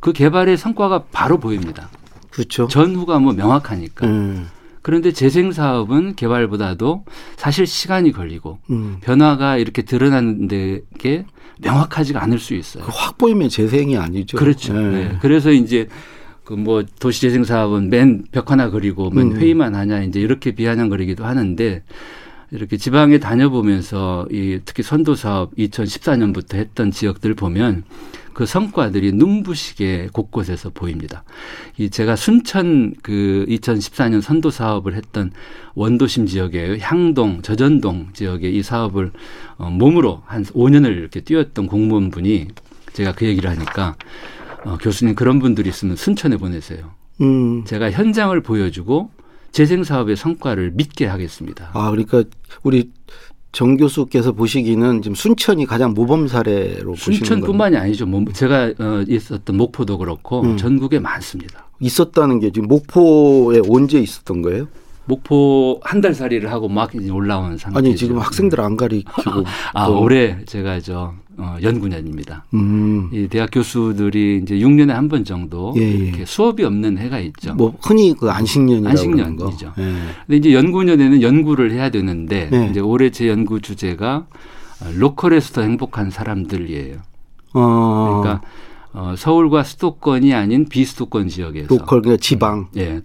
그 0.00 0.12
개발의 0.12 0.56
성과가 0.56 1.04
바로 1.12 1.38
보입니다. 1.38 1.88
그렇죠. 2.30 2.68
전후가 2.68 3.18
뭐 3.18 3.32
명확하니까. 3.32 4.06
음. 4.06 4.48
그런데 4.82 5.10
재생 5.10 5.50
사업은 5.50 6.14
개발보다도 6.14 7.04
사실 7.36 7.66
시간이 7.66 8.12
걸리고 8.12 8.58
음. 8.70 8.98
변화가 9.00 9.56
이렇게 9.56 9.82
드러나는 9.82 10.46
게 10.48 11.24
명확하지가 11.60 12.22
않을 12.22 12.38
수 12.38 12.54
있어요. 12.54 12.84
그확 12.84 13.18
보이면 13.18 13.48
재생이 13.48 13.96
아니죠. 13.96 14.36
그렇죠. 14.36 14.76
예. 14.76 14.80
네. 14.90 15.18
그래서 15.20 15.50
이제 15.50 15.88
그 16.44 16.54
뭐 16.54 16.84
도시재생 17.00 17.42
사업은 17.42 17.90
맨 17.90 18.24
벽 18.30 18.52
하나 18.52 18.70
그리고 18.70 19.10
맨 19.10 19.32
음. 19.32 19.36
회의만 19.38 19.74
하냐 19.74 20.02
이제 20.02 20.20
이렇게 20.20 20.52
비아냥거리기도 20.54 21.24
하는데 21.24 21.82
이렇게 22.50 22.76
지방에 22.76 23.18
다녀보면서 23.18 24.26
이 24.30 24.60
특히 24.64 24.82
선도 24.82 25.14
사업 25.14 25.54
2014년부터 25.56 26.54
했던 26.54 26.90
지역들 26.90 27.34
보면 27.34 27.84
그 28.36 28.44
성과들이 28.44 29.12
눈부시게 29.12 30.10
곳곳에서 30.12 30.68
보입니다. 30.70 31.24
이 31.78 31.88
제가 31.88 32.16
순천 32.16 32.94
그 33.02 33.46
2014년 33.48 34.20
선도 34.20 34.50
사업을 34.50 34.94
했던 34.94 35.32
원도심 35.74 36.26
지역의 36.26 36.80
향동, 36.80 37.40
저전동 37.40 38.08
지역의 38.12 38.54
이 38.54 38.62
사업을 38.62 39.12
어, 39.56 39.70
몸으로 39.70 40.22
한 40.26 40.44
5년을 40.44 40.96
이렇게 40.98 41.20
뛰었던 41.20 41.66
공무원분이 41.66 42.48
제가 42.92 43.14
그 43.14 43.24
얘기를 43.24 43.48
하니까 43.48 43.96
어, 44.64 44.76
교수님 44.78 45.14
그런 45.14 45.38
분들이 45.38 45.70
있으면 45.70 45.96
순천에 45.96 46.36
보내세요. 46.36 46.92
음. 47.22 47.64
제가 47.64 47.90
현장을 47.90 48.38
보여주고 48.42 49.10
재생 49.52 49.84
사업의 49.84 50.16
성과를 50.16 50.72
믿게 50.74 51.06
하겠습니다. 51.06 51.70
아 51.72 51.90
그러니까 51.90 52.24
우리 52.62 52.90
정 53.52 53.76
교수께서 53.76 54.32
보시기는 54.32 55.00
지금 55.02 55.14
순천이 55.14 55.64
가장 55.66 55.94
모범 55.94 56.28
사례로. 56.28 56.94
순천뿐만이 56.96 57.76
아니죠. 57.76 58.04
뭐 58.06 58.22
제가 58.32 58.72
어, 58.78 59.04
있었던 59.08 59.56
목포도 59.56 59.96
그렇고 59.98 60.42
음. 60.42 60.56
전국에 60.58 60.98
많습니다. 60.98 61.66
있었다는 61.80 62.40
게 62.40 62.50
지금 62.52 62.68
목포에 62.68 63.60
언제 63.68 63.98
있었던 63.98 64.42
거예요? 64.42 64.68
목포 65.06 65.80
한 65.84 66.00
달 66.00 66.12
살이를 66.14 66.50
하고 66.50 66.68
막 66.68 66.90
올라온 67.10 67.56
상태죠. 67.56 67.78
아니 67.78 67.96
지금 67.96 68.18
학생들 68.18 68.60
안 68.60 68.76
가리키고 68.76 69.44
아 69.72 69.86
또- 69.86 70.00
올해 70.00 70.44
제가 70.46 70.80
저 70.80 71.14
어, 71.38 71.56
연구년입니다. 71.62 72.44
음. 72.54 73.10
이 73.12 73.28
대학 73.28 73.50
교수들이 73.52 74.40
이제 74.42 74.54
6년에 74.56 74.88
한 74.88 75.08
번 75.08 75.24
정도 75.24 75.74
예, 75.76 75.82
예. 75.82 75.88
이렇게 75.90 76.24
수업이 76.24 76.64
없는 76.64 76.98
해가 76.98 77.18
있죠. 77.20 77.54
뭐 77.54 77.74
흔히 77.82 78.14
그 78.18 78.30
안식년이라고 78.30 78.88
안식년이죠. 78.88 79.72
예. 79.78 79.82
근데 80.26 80.36
이제 80.36 80.52
연구년에는 80.54 81.22
연구를 81.22 81.72
해야 81.72 81.90
되는데 81.90 82.48
네. 82.50 82.68
이제 82.70 82.80
올해 82.80 83.10
제 83.10 83.28
연구 83.28 83.60
주제가 83.60 84.26
어, 84.80 84.84
로컬에서 84.96 85.52
더 85.52 85.62
행복한 85.62 86.10
사람들이에요. 86.10 86.96
어, 87.54 88.20
그러니까 88.22 88.46
어, 88.92 89.14
서울과 89.16 89.62
수도권이 89.62 90.32
아닌 90.34 90.66
비수도권 90.68 91.28
지역에서 91.28 91.66
로컬 91.68 92.00
그러니까 92.02 92.20
지방 92.20 92.68
예. 92.76 93.02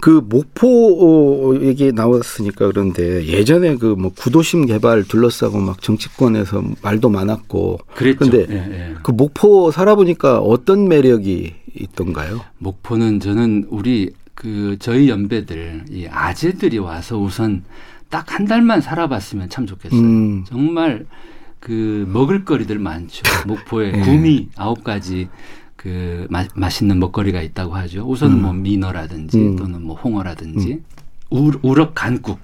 그 0.00 0.20
목포 0.28 1.58
얘기 1.62 1.92
나왔으니까 1.92 2.66
그런데 2.68 3.26
예전에 3.26 3.76
그 3.76 3.94
뭐 3.96 4.12
구도심 4.16 4.66
개발 4.66 5.04
둘러싸고 5.04 5.58
막 5.58 5.80
정치권에서 5.80 6.62
말도 6.82 7.08
많았고 7.08 7.78
그랬죠. 7.94 8.18
근데 8.18 8.46
예, 8.50 8.54
예. 8.56 8.94
그 9.02 9.12
목포 9.12 9.70
살아보니까 9.70 10.40
어떤 10.40 10.88
매력이 10.88 11.54
있던가요? 11.74 12.40
목포는 12.58 13.20
저는 13.20 13.66
우리 13.70 14.10
그 14.34 14.76
저희 14.80 15.08
연배들 15.08 15.84
이 15.90 16.06
아재들이 16.10 16.78
와서 16.78 17.18
우선 17.18 17.62
딱 18.10 18.32
한 18.34 18.44
달만 18.46 18.80
살아봤으면 18.80 19.48
참 19.48 19.66
좋겠어요. 19.66 20.00
음. 20.00 20.44
정말 20.46 21.06
그 21.60 22.04
먹을거리들 22.12 22.78
많죠. 22.78 23.22
목포에 23.46 23.92
네. 23.92 24.00
구미 24.00 24.48
아홉 24.56 24.84
가지 24.84 25.28
그 25.84 26.26
마, 26.30 26.46
맛있는 26.54 26.98
먹거리가 26.98 27.42
있다고 27.42 27.74
하죠. 27.74 28.06
우선 28.08 28.40
뭐 28.40 28.54
민어라든지 28.54 29.38
음. 29.38 29.56
또는 29.56 29.82
뭐 29.82 29.94
홍어라든지 29.94 30.80
우, 31.28 31.52
우럭 31.60 31.94
간국 31.94 32.40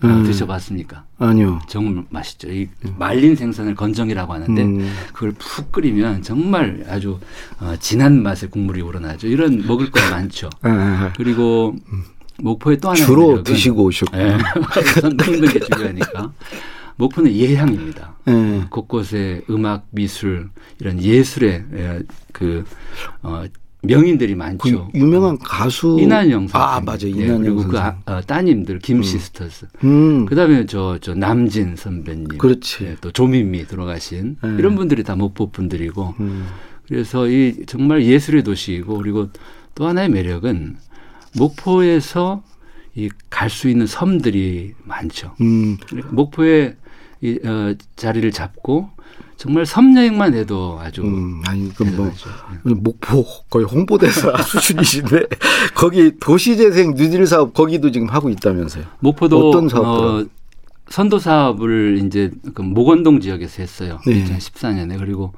아, 0.00 0.06
음. 0.06 0.24
드셔봤습니까? 0.24 1.04
아니요. 1.18 1.60
정말 1.68 2.04
맛있죠. 2.08 2.50
이 2.50 2.66
말린 2.96 3.36
생선을 3.36 3.74
건정이라고 3.74 4.32
하는데 4.32 4.62
음. 4.62 4.90
그걸 5.12 5.32
푹 5.32 5.70
끓이면 5.70 6.22
정말 6.22 6.86
아주 6.88 7.18
어, 7.60 7.74
진한 7.78 8.22
맛의 8.22 8.48
국물이 8.48 8.80
우러나죠. 8.80 9.26
이런 9.26 9.66
먹을 9.66 9.90
거 9.90 10.00
많죠. 10.10 10.48
아, 10.62 10.70
아, 10.70 11.12
그리고 11.14 11.76
목포에 12.38 12.76
또 12.76 12.88
아. 12.88 12.92
하나 12.92 13.04
주로 13.04 13.42
드시고 13.42 13.84
오셨고. 13.84 14.16
예. 14.16 14.38
우선 14.96 15.14
먹는 15.14 15.48
게 15.52 15.60
중요하니까. 15.60 16.32
목포는 16.98 17.32
예향입니다. 17.32 18.16
예. 18.28 18.64
곳곳에 18.70 19.42
음악, 19.48 19.86
미술 19.90 20.50
이런 20.80 21.00
예술의 21.00 21.64
예, 21.74 22.00
그 22.32 22.64
어, 23.22 23.44
명인들이 23.82 24.32
그 24.34 24.38
많죠. 24.38 24.90
유명한 24.94 25.38
가수 25.38 25.96
이난영 26.00 26.48
선생. 26.48 26.60
아 26.60 26.80
맞아 26.80 27.06
예, 27.06 27.10
이난영 27.12 27.42
그리고 27.42 27.62
선생. 27.62 27.70
그 27.70 27.78
아, 27.78 28.16
어, 28.16 28.20
따님들 28.20 28.80
김 28.80 29.02
시스터스. 29.02 29.66
음. 29.84 30.26
그다음에 30.26 30.66
저저 30.66 31.14
남진 31.14 31.76
선배님. 31.76 32.38
그렇지. 32.38 32.84
예, 32.84 32.96
또 33.00 33.12
조미미 33.12 33.68
들어가신 33.68 34.36
네. 34.42 34.48
이런 34.58 34.74
분들이 34.74 35.04
다 35.04 35.14
목포 35.14 35.50
분들이고 35.50 36.14
음. 36.18 36.46
그래서 36.88 37.28
이 37.28 37.64
정말 37.66 38.02
예술의 38.04 38.42
도시이고 38.42 38.96
그리고 38.98 39.28
또 39.76 39.86
하나의 39.86 40.08
매력은 40.08 40.76
목포에서 41.36 42.42
이 42.96 43.08
갈 43.30 43.48
수 43.48 43.68
있는 43.68 43.86
섬들이 43.86 44.74
많죠. 44.82 45.36
음. 45.40 45.76
목포에 46.10 46.74
이 47.20 47.38
어, 47.44 47.74
자리를 47.96 48.30
잡고 48.30 48.90
정말 49.36 49.66
섬 49.66 49.96
여행만 49.96 50.34
해도 50.34 50.78
아주 50.80 51.02
음. 51.02 51.40
아니 51.46 51.72
그뭐. 51.74 52.12
목포 52.64 53.24
거의 53.48 53.64
홍보대사 53.64 54.36
수준이신데 54.42 55.26
거기 55.74 56.18
도시재생 56.18 56.94
뉴딜 56.94 57.26
사업 57.26 57.54
거기도 57.54 57.90
지금 57.92 58.08
하고 58.08 58.30
있다면서요. 58.30 58.84
목포도 58.98 59.48
어떤 59.48 59.68
사업들을? 59.68 60.08
어, 60.08 60.26
선도 60.88 61.18
사업을 61.18 62.02
이제 62.04 62.30
그 62.54 62.62
목원동 62.62 63.20
지역에서 63.20 63.62
했어요. 63.62 64.00
네. 64.06 64.24
2014년에 64.24 64.98
그리고 64.98 65.32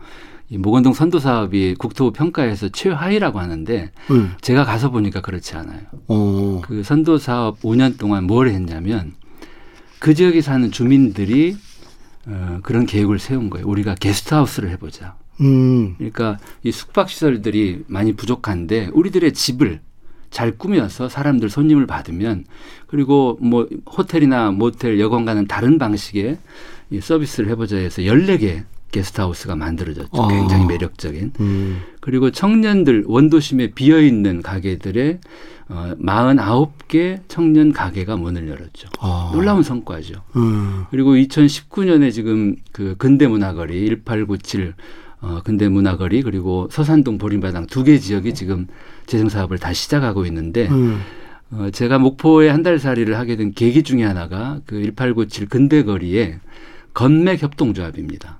이 0.48 0.58
모건동 0.58 0.92
선도 0.92 1.18
사업이 1.18 1.76
국토부 1.78 2.12
평가에서 2.12 2.70
최하위라고 2.70 3.38
하는데 3.38 3.92
음. 4.10 4.32
제가 4.40 4.64
가서 4.64 4.90
보니까 4.90 5.20
그렇지 5.20 5.56
않아요. 5.56 5.80
어. 6.08 6.60
그 6.64 6.82
선도 6.82 7.18
사업 7.18 7.60
5년 7.60 7.98
동안 7.98 8.24
뭘 8.24 8.48
했냐면 8.48 9.12
그 9.98 10.14
지역에 10.14 10.40
사는 10.40 10.70
주민들이 10.70 11.56
어, 12.26 12.60
그런 12.62 12.86
계획을 12.86 13.18
세운 13.18 13.50
거예요. 13.50 13.66
우리가 13.66 13.94
게스트하우스를 13.94 14.70
해보자. 14.70 15.16
음. 15.40 15.94
그러니까 15.96 16.38
이 16.62 16.70
숙박 16.70 17.08
시설들이 17.08 17.84
많이 17.86 18.12
부족한데 18.12 18.90
우리들의 18.92 19.32
집을 19.32 19.80
잘 20.30 20.52
꾸며서 20.52 21.08
사람들 21.08 21.48
손님을 21.48 21.86
받으면 21.86 22.44
그리고 22.86 23.36
뭐 23.40 23.68
호텔이나 23.86 24.50
모텔 24.52 25.00
여관과는 25.00 25.46
다른 25.46 25.78
방식의 25.78 26.38
이 26.90 27.00
서비스를 27.00 27.50
해보자 27.50 27.76
해서 27.76 28.02
14개 28.02 28.64
게스트하우스가 28.90 29.56
만들어졌죠. 29.56 30.08
아. 30.22 30.28
굉장히 30.28 30.66
매력적인. 30.66 31.32
음. 31.40 31.80
그리고 32.00 32.30
청년들 32.30 33.04
원도심에 33.06 33.72
비어 33.72 34.00
있는 34.00 34.42
가게들의 34.42 35.18
어 35.68 35.94
49개 36.00 37.20
청년 37.28 37.72
가게가 37.72 38.16
문을 38.16 38.48
열었죠. 38.48 38.88
아. 38.98 39.30
놀라운 39.32 39.62
성과죠. 39.62 40.22
음. 40.36 40.84
그리고 40.90 41.12
2019년에 41.14 42.12
지금 42.12 42.56
그 42.72 42.94
근대 42.98 43.26
문화거리 43.28 43.86
1897 43.88 44.74
어, 45.22 45.40
근대 45.44 45.68
문화거리 45.68 46.22
그리고 46.22 46.66
서산동 46.70 47.18
보림바당 47.18 47.66
두 47.66 47.84
개 47.84 47.98
지역이 47.98 48.32
지금 48.34 48.66
재생 49.06 49.28
사업을 49.28 49.58
다시 49.58 49.82
시작하고 49.84 50.24
있는데 50.26 50.66
음. 50.70 51.00
어, 51.52 51.68
제가 51.70 51.98
목포에 51.98 52.48
한 52.48 52.62
달 52.62 52.78
살이를 52.78 53.18
하게 53.18 53.36
된 53.36 53.52
계기 53.52 53.82
중에 53.82 54.02
하나가 54.02 54.60
그 54.66 54.80
1897 54.82 55.48
근대거리의 55.48 56.40
건맥 56.94 57.42
협동조합입니다. 57.42 58.39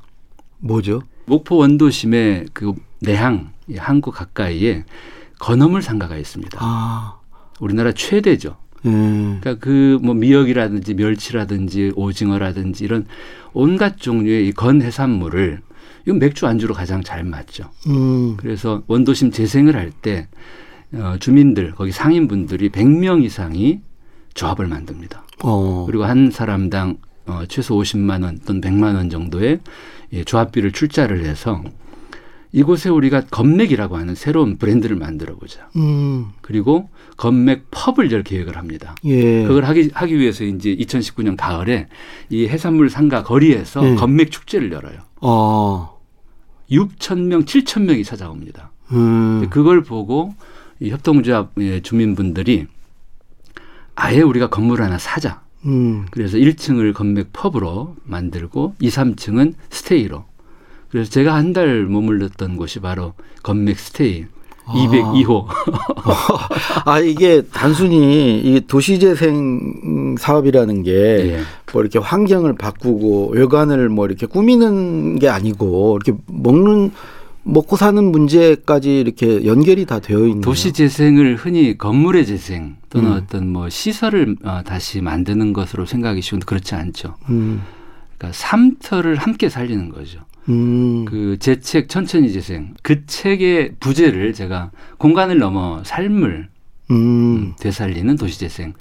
뭐죠? 0.61 1.03
목포 1.27 1.57
원도심의 1.57 2.47
그 2.53 2.75
내항 3.01 3.53
이 3.69 3.77
항구 3.77 4.11
가까이에 4.11 4.85
건어물 5.39 5.83
상가가 5.83 6.17
있습니다. 6.17 6.59
아. 6.61 7.19
우리나라 7.61 7.93
최대죠. 7.93 8.57
예. 8.87 8.91
그러니까 8.91 9.55
그 9.57 9.99
뭐 10.03 10.15
미역이라든지 10.15 10.95
멸치라든지 10.95 11.93
오징어라든지 11.95 12.85
이런 12.85 13.07
온갖 13.53 13.99
종류의 13.99 14.49
이 14.49 14.53
건 14.53 14.81
해산물을 14.83 15.61
이건 16.07 16.19
맥주 16.19 16.47
안주로 16.47 16.73
가장 16.75 17.03
잘 17.03 17.25
맞죠. 17.25 17.71
음. 17.87 18.37
그래서 18.39 18.83
원도심 18.87 19.31
재생을 19.33 19.77
할 19.77 19.93
때 20.03 20.29
어, 20.93 21.17
주민들 21.21 21.73
거기 21.73 21.93
상인분들이 21.93 22.71
100명 22.71 23.23
이상이 23.23 23.81
조합을 24.35 24.67
만듭니다. 24.67 25.25
어. 25.45 25.85
그리고 25.87 26.05
한 26.05 26.31
사람당 26.31 26.97
어, 27.27 27.43
최소 27.49 27.77
50만 27.77 28.25
원 28.25 28.39
또는 28.47 28.61
100만 28.63 28.95
원 28.97 29.11
정도의 29.11 29.61
예, 30.13 30.25
조합비를 30.25 30.73
출자를 30.73 31.25
해서 31.25 31.63
이곳에 32.53 32.89
우리가 32.89 33.23
건맥이라고 33.31 33.97
하는 33.97 34.15
새로운 34.15 34.59
브랜드를 34.59 34.97
만들어 34.97 35.37
보자. 35.37 35.69
음. 35.77 36.31
그리고 36.41 36.89
건맥 37.17 37.67
펍을 37.71 38.11
열 38.11 38.25
계획을 38.25 38.57
합니다. 38.57 38.97
예. 39.05 39.45
그걸 39.45 39.65
하기, 39.65 39.91
하기 39.93 40.19
위해서 40.19 40.43
이제 40.45 40.75
2019년 40.75 41.37
가을에 41.37 41.89
이 42.29 42.49
해산물 42.49 42.91
상가 42.91 43.23
거리에서 43.23 43.83
네. 43.83 43.95
건맥 43.95 44.33
축제를 44.33 44.73
열어요. 44.73 44.99
어. 45.21 46.01
6천 46.71 47.27
명, 47.27 47.45
7천 47.45 47.83
명이 47.83 48.05
찾아옵니다. 48.05 48.73
음. 48.93 49.49
그걸 49.51 49.83
보고 49.83 50.35
이 50.81 50.91
협동조합의 50.91 51.83
주민분들이 51.83 52.67
아예 53.95 54.23
우리가 54.23 54.49
건물 54.49 54.83
하나 54.83 54.99
사자. 54.99 55.43
음. 55.67 56.07
그래서 56.11 56.37
1층을 56.39 56.95
건맥 56.95 57.29
펍으로 57.33 57.97
만들고 58.05 58.75
2, 58.81 58.89
3층은 58.89 59.55
스테이로. 59.71 60.25
그래서 60.91 61.11
제가 61.11 61.35
한 61.35 61.53
달 61.53 61.85
머물렀던 61.87 62.57
곳이 62.57 62.81
바로 62.81 63.13
건맥 63.43 63.79
스테이 63.79 64.25
아. 64.67 64.73
202호. 64.73 65.47
아 66.87 66.99
이게 67.01 67.43
단순히 67.53 68.39
이 68.41 68.61
도시재생 68.67 70.17
사업이라는 70.19 70.83
게 70.83 70.93
예. 70.93 71.41
뭐 71.73 71.83
이렇게 71.83 71.99
환경을 71.99 72.55
바꾸고 72.57 73.31
외관을 73.35 73.89
뭐 73.89 74.07
이렇게 74.07 74.27
꾸미는 74.27 75.19
게 75.19 75.29
아니고 75.29 75.99
이렇게 76.03 76.19
먹는 76.27 76.93
먹고 77.43 77.77
사는 77.77 78.03
문제까지 78.05 79.01
이렇게 79.01 79.45
연결이 79.47 79.87
다 79.87 79.99
되어 79.99 80.27
있는 80.27 80.41
도시 80.41 80.73
재생을 80.73 81.37
흔히 81.37 81.77
건물의 81.77 82.27
재생 82.27 82.77
또는 82.91 83.13
음. 83.13 83.17
어떤 83.17 83.49
뭐 83.49 83.69
시설을 83.69 84.37
어, 84.45 84.63
다시 84.65 85.01
만드는 85.01 85.53
것으로 85.53 85.87
생각이 85.87 86.21
쉬운데 86.21 86.45
그렇지 86.45 86.75
않죠. 86.75 87.17
음. 87.31 87.63
그러니까 88.19 88.39
삼터를 88.39 89.17
함께 89.17 89.49
살리는 89.49 89.89
거죠. 89.89 90.21
음. 90.49 91.05
그제 91.07 91.61
책 91.61 91.89
천천히 91.89 92.33
재생 92.33 92.75
그 92.83 93.07
책의 93.07 93.77
부제를 93.81 94.33
제가 94.35 94.71
공간을 94.99 95.39
넘어 95.39 95.83
삶을 95.85 96.49
음. 96.91 97.55
되살리는 97.59 98.17
도시 98.17 98.39
재생. 98.39 98.75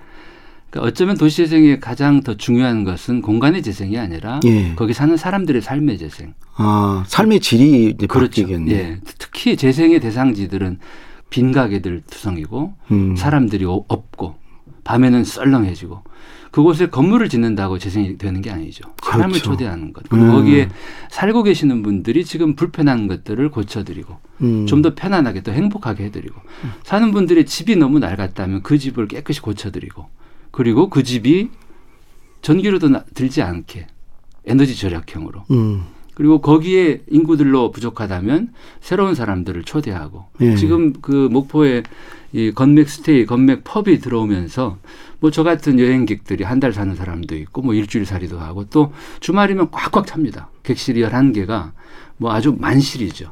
그러니까 0.69 0.88
어쩌면 0.88 1.17
도시 1.17 1.38
재생의 1.38 1.79
가장 1.79 2.21
더 2.21 2.36
중요한 2.36 2.84
것은 2.84 3.21
공간의 3.21 3.63
재생이 3.63 3.97
아니라 3.97 4.39
예. 4.45 4.73
거기 4.75 4.93
사는 4.93 5.15
사람들의 5.17 5.62
삶의 5.62 5.97
재생. 5.97 6.34
아 6.55 7.03
삶의 7.08 7.39
질이 7.39 7.95
그렇죠. 8.08 8.41
바뀌겠네. 8.43 8.71
예. 8.71 8.99
특히 9.17 9.58
재생의 9.58 9.99
대상지들은 9.99 10.79
빈 11.29 11.51
가게들 11.51 12.03
투성이고 12.10 12.73
음. 12.91 13.15
사람들이 13.15 13.65
오- 13.65 13.86
없고 13.88 14.36
밤에는 14.84 15.23
썰렁해지고 15.23 16.03
그곳에 16.51 16.88
건물을 16.89 17.29
짓는다고 17.29 17.77
재생이 17.77 18.17
되는 18.17 18.41
게 18.41 18.49
아니죠. 18.49 18.89
사람을 19.03 19.34
그렇죠. 19.34 19.51
초대하는 19.51 19.93
것. 19.93 20.03
그리고 20.10 20.25
음. 20.25 20.32
거기에 20.32 20.69
살고 21.12 21.43
계시는 21.43 21.84
분들이 21.84 22.25
지금 22.25 22.55
불편한 22.55 23.08
것들을 23.08 23.49
고쳐드리고 23.51 24.17
음. 24.41 24.65
좀더 24.65 24.95
편안하게 24.95 25.43
더 25.43 25.51
행복하게 25.51 26.05
해드리고 26.05 26.39
사는 26.84 27.12
분들의 27.12 27.45
집이 27.45 27.75
너무 27.75 27.99
낡았다면 27.99 28.63
그 28.63 28.79
집을 28.79 29.08
깨끗이 29.08 29.41
고쳐드리고 29.41 30.08
그리고 30.51 30.89
그 30.89 31.03
집이 31.03 31.49
전기료도 32.41 32.89
나- 32.89 33.03
들지 33.13 33.41
않게 33.41 33.88
에너지 34.45 34.75
절약형으로 34.75 35.43
음. 35.51 35.83
그리고 36.15 36.41
거기에 36.41 37.01
인구들로 37.09 37.71
부족하다면 37.71 38.51
새로운 38.81 39.15
사람들을 39.15 39.63
초대하고 39.63 40.25
예. 40.41 40.55
지금 40.55 40.93
그 41.01 41.29
목포에 41.31 41.83
이 42.33 42.51
건맥 42.51 42.89
스테이, 42.89 43.25
건맥 43.25 43.63
펍이 43.63 43.99
들어오면서 43.99 44.77
뭐 45.21 45.31
저 45.31 45.43
같은 45.43 45.79
여행객들이 45.79 46.43
한 46.43 46.59
달 46.59 46.73
사는 46.73 46.93
사람도 46.93 47.35
있고 47.38 47.62
뭐 47.62 47.73
일주일 47.73 48.05
살이도 48.05 48.38
하고 48.39 48.65
또 48.69 48.91
주말이면 49.21 49.71
꽉꽉 49.71 50.05
찹니다. 50.07 50.49
객실이 50.63 51.01
11개가 51.01 51.71
뭐 52.17 52.33
아주 52.33 52.55
만실이죠. 52.57 53.31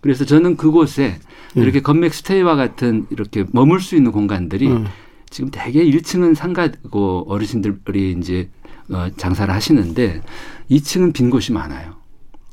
그래서 0.00 0.24
저는 0.24 0.56
그곳에 0.56 1.18
예. 1.56 1.60
이렇게 1.60 1.80
건맥 1.80 2.14
스테이와 2.14 2.56
같은 2.56 3.06
이렇게 3.10 3.44
머물 3.52 3.80
수 3.80 3.94
있는 3.96 4.10
공간들이 4.12 4.68
음. 4.68 4.86
지금 5.30 5.50
대개 5.50 5.84
1층은 5.84 6.34
상가고 6.34 7.26
어르신들이 7.28 8.16
이제 8.18 8.48
어, 8.90 9.08
장사를 9.16 9.52
하시는데 9.52 10.22
2층은 10.70 11.12
빈 11.12 11.30
곳이 11.30 11.52
많아요. 11.52 11.96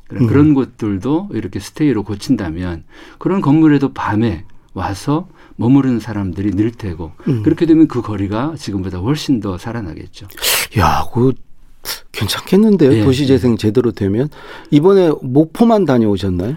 그래, 0.08 0.20
음. 0.20 0.26
그런 0.26 0.54
곳들도 0.54 1.30
이렇게 1.32 1.58
스테이로 1.58 2.04
고친다면 2.04 2.84
그런 3.18 3.40
건물에도 3.40 3.92
밤에 3.92 4.44
와서 4.74 5.28
머무르는 5.56 6.00
사람들이 6.00 6.50
늘 6.52 6.70
테고 6.70 7.12
음. 7.28 7.42
그렇게 7.42 7.66
되면 7.66 7.88
그 7.88 8.02
거리가 8.02 8.54
지금보다 8.58 8.98
훨씬 8.98 9.40
더 9.40 9.56
살아나겠죠. 9.56 10.28
야, 10.78 11.06
그 11.12 11.32
괜찮겠는데요. 12.12 12.92
예. 12.92 13.04
도시재생 13.04 13.56
제대로 13.56 13.92
되면 13.92 14.28
이번에 14.70 15.10
목포만 15.22 15.86
다녀오셨나요? 15.86 16.56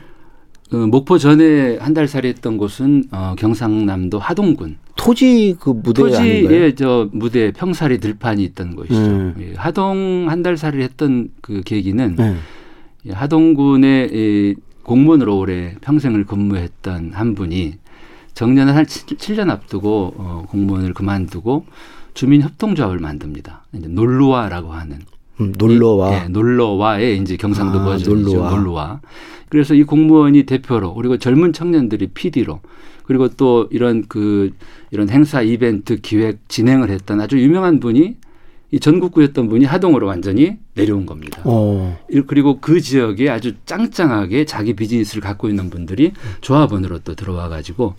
어, 0.71 0.77
목포 0.77 1.17
전에 1.17 1.77
한 1.77 1.93
달 1.93 2.07
살이 2.07 2.27
했던 2.27 2.57
곳은 2.57 3.05
어, 3.11 3.33
경상남도 3.37 4.19
하동군 4.19 4.77
토지 4.95 5.55
그 5.59 5.71
무대 5.71 6.03
아닌가요? 6.03 6.43
토지에 6.43 6.75
저 6.75 7.09
무대 7.11 7.51
평사리 7.51 7.97
들판이 7.99 8.43
있던 8.43 8.75
곳이죠. 8.75 8.95
음. 8.99 9.35
예, 9.39 9.53
하동 9.55 10.27
한 10.29 10.43
달 10.43 10.57
살이를 10.57 10.83
했던 10.83 11.29
그 11.41 11.61
계기는 11.65 12.15
네. 12.15 12.35
예, 13.07 13.11
하동군에 13.13 14.09
이 14.11 14.55
공무원으로 14.83 15.37
오래 15.39 15.75
평생을 15.81 16.25
근무했던 16.25 17.11
한 17.13 17.35
분이 17.35 17.73
정년을 18.35 18.75
한 18.75 18.85
7, 18.85 19.35
년 19.35 19.49
앞두고 19.49 20.13
어, 20.17 20.45
공무원을 20.49 20.93
그만두고 20.93 21.65
주민협동조합을 22.13 22.99
만듭니다. 22.99 23.65
이제 23.73 23.87
놀루와라고 23.87 24.71
하는 24.73 24.99
음, 25.39 25.53
놀러와. 25.57 26.13
예, 26.13 26.27
놀러와의 26.27 27.17
이제 27.19 27.37
경상도 27.37 27.79
아, 27.79 27.83
버전이죠. 27.85 28.29
놀러와. 28.29 28.49
놀러와. 28.51 29.01
그래서 29.49 29.73
이 29.73 29.83
공무원이 29.83 30.43
대표로 30.43 30.93
그리고 30.93 31.17
젊은 31.17 31.53
청년들이 31.53 32.07
PD로 32.13 32.59
그리고 33.03 33.27
또 33.29 33.67
이런 33.71 34.05
그 34.07 34.51
이런 34.91 35.09
행사 35.09 35.41
이벤트 35.41 35.99
기획 35.99 36.47
진행을 36.47 36.89
했던 36.91 37.19
아주 37.19 37.39
유명한 37.39 37.79
분이 37.79 38.17
이 38.71 38.79
전국구였던 38.79 39.49
분이 39.49 39.65
하동으로 39.65 40.05
완전히 40.05 40.57
내려온 40.75 41.05
겁니다. 41.05 41.41
어. 41.43 41.99
이- 42.11 42.21
그리고 42.27 42.59
그 42.59 42.79
지역에 42.79 43.29
아주 43.29 43.53
짱짱하게 43.65 44.45
자기 44.45 44.73
비즈니스를 44.73 45.21
갖고 45.21 45.49
있는 45.49 45.69
분들이 45.71 46.11
조합원으로 46.41 46.99
또 46.99 47.15
들어와 47.15 47.49
가지고 47.49 47.95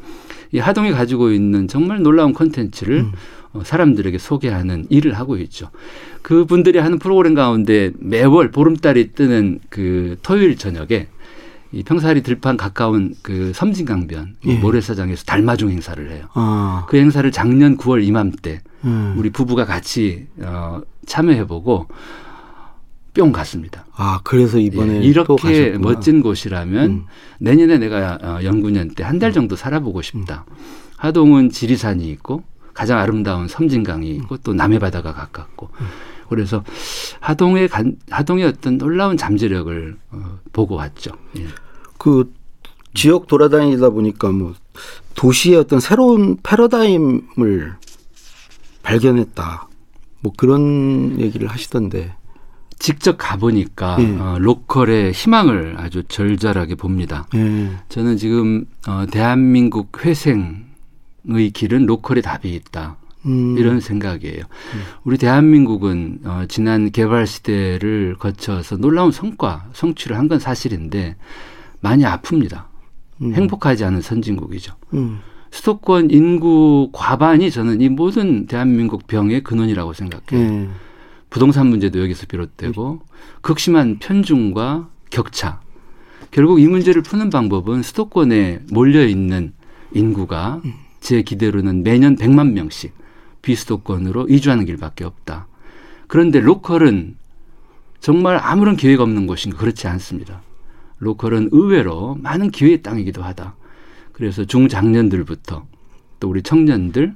이 0.53 0.59
하동이 0.59 0.93
가지고 0.93 1.33
있는 1.33 1.67
정말 1.69 2.03
놀라운 2.03 2.33
콘텐츠를 2.33 3.07
어, 3.53 3.63
사람들에게 3.65 4.17
소개하는 4.19 4.87
일을 4.91 5.15
하고 5.15 5.37
있죠. 5.39 5.71
그 6.23 6.45
분들이 6.45 6.79
하는 6.79 7.01
프로그램 7.01 7.35
가운데 7.35 7.91
매월 7.99 8.53
보름달이 8.53 9.13
뜨는 9.15 9.59
그 9.71 10.19
토요일 10.23 10.57
저녁에 10.57 11.09
이 11.73 11.83
평사리 11.85 12.23
들판 12.23 12.57
가까운 12.57 13.15
그 13.23 13.53
섬진강변 13.55 14.37
예. 14.47 14.55
모래사장에서 14.59 15.25
달마중 15.25 15.71
행사를 15.71 16.11
해요. 16.11 16.27
아. 16.35 16.85
그 16.89 16.97
행사를 16.97 17.31
작년 17.31 17.77
9월 17.77 18.03
이맘때 18.05 18.61
음. 18.85 19.15
우리 19.17 19.31
부부가 19.31 19.65
같이 19.65 20.27
어, 20.41 20.81
참여해보고 21.07 21.87
뿅 23.15 23.33
갔습니다. 23.33 23.85
아 23.95 24.21
그래서 24.25 24.59
이번에 24.59 24.97
예, 24.97 24.99
이렇게 25.01 25.77
멋진 25.79 26.23
곳이라면 26.23 26.91
음. 26.91 27.05
내년에 27.41 27.79
내가 27.79 28.19
어, 28.23 28.39
연구년 28.45 28.91
때 28.95 29.03
한 29.05 29.19
달 29.19 29.33
정도 29.33 29.57
살아보고 29.57 30.03
싶다. 30.03 30.45
음. 30.49 30.55
하동은 30.97 31.51
지리산이 31.51 32.09
있고 32.11 32.43
가장 32.75 32.99
아름다운 32.99 33.49
섬진강이 33.49 34.09
있고 34.17 34.37
또 34.39 34.55
남해 34.55 34.79
바다가 34.79 35.13
가깝고 35.13 35.71
음. 35.81 35.87
그래서 36.31 36.65
하동의 37.21 37.69
간, 37.69 37.97
하동의 38.09 38.45
어떤 38.45 38.79
놀라운 38.79 39.17
잠재력을 39.17 39.97
어, 40.13 40.39
보고 40.53 40.77
왔죠. 40.77 41.11
예. 41.37 41.47
그 41.99 42.33
지역 42.95 43.27
돌아다니다 43.27 43.91
보니까 43.91 44.31
뭐 44.31 44.55
도시의 45.15 45.59
어떤 45.59 45.81
새로운 45.81 46.39
패러다임을 46.43 47.75
발견했다. 48.83 49.69
뭐 50.21 50.33
그런 50.37 51.21
얘기를 51.21 51.49
하시던데. 51.49 52.15
직접 52.79 53.17
가보니까 53.19 53.99
예. 54.01 54.17
어, 54.19 54.39
로컬의 54.39 55.13
희망을 55.13 55.75
아주 55.77 56.03
절절하게 56.05 56.77
봅니다. 56.77 57.27
예. 57.35 57.71
저는 57.91 58.17
지금 58.17 58.65
어, 58.89 59.05
대한민국 59.11 60.03
회생의 60.03 61.51
길은 61.53 61.85
로컬에 61.85 62.23
답이 62.23 62.55
있다. 62.55 62.97
음. 63.27 63.57
이런 63.59 63.81
생각이에요. 63.81 64.41
음. 64.41 64.81
우리 65.05 65.19
대한민국은 65.19 66.21
어, 66.25 66.45
지난 66.49 66.91
개발 66.91 67.27
시대를 67.27 68.17
거쳐서 68.19 68.77
놀라운 68.79 69.13
성과, 69.13 69.67
성취를 69.73 70.17
한 70.17 70.29
건 70.29 70.39
사실인데 70.39 71.17
많이 71.81 72.05
아픕니다. 72.05 72.65
음. 73.23 73.35
행복하지 73.35 73.85
않은 73.85 74.01
선진국이죠. 74.01 74.75
음. 74.95 75.21
수도권 75.51 76.11
인구 76.11 76.91
과반이 76.93 77.51
저는 77.51 77.81
이 77.81 77.89
모든 77.89 78.47
대한민국 78.47 79.07
병의 79.09 79.43
근원이라고 79.43 79.93
생각해요. 79.93 80.51
네. 80.51 80.69
부동산 81.29 81.67
문제도 81.67 82.01
여기서 82.01 82.27
비롯되고 82.27 83.01
극심한 83.41 83.99
편중과 83.99 84.89
격차. 85.11 85.61
결국 86.31 86.61
이 86.61 86.67
문제를 86.69 87.03
푸는 87.03 87.31
방법은 87.31 87.83
수도권에 87.83 88.61
몰려 88.71 89.05
있는 89.05 89.53
인구가 89.93 90.61
음. 90.65 90.73
제 91.01 91.23
기대로는 91.23 91.83
매년 91.83 92.15
100만 92.17 92.53
명씩 92.53 92.93
비수도권으로 93.43 94.29
이주하는 94.29 94.65
길밖에 94.65 95.05
없다. 95.05 95.47
그런데 96.07 96.41
로컬은 96.41 97.17
정말 98.01 98.39
아무런 98.41 98.77
기회가 98.77 99.03
없는 99.03 99.27
곳인가 99.27 99.59
그렇지 99.59 99.87
않습니다. 99.89 100.43
로컬은 100.99 101.51
의외로 101.53 102.17
많은 102.21 102.51
기회의 102.51 102.83
땅이기도 102.83 103.23
하다. 103.23 103.55
그래서 104.13 104.45
중장년들부터 104.45 105.67
또 106.19 106.29
우리 106.29 106.43
청년들 106.43 107.15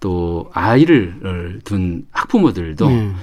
또 0.00 0.50
아이를 0.52 1.60
둔 1.64 2.06
학부모들도 2.10 2.86
음. 2.88 3.14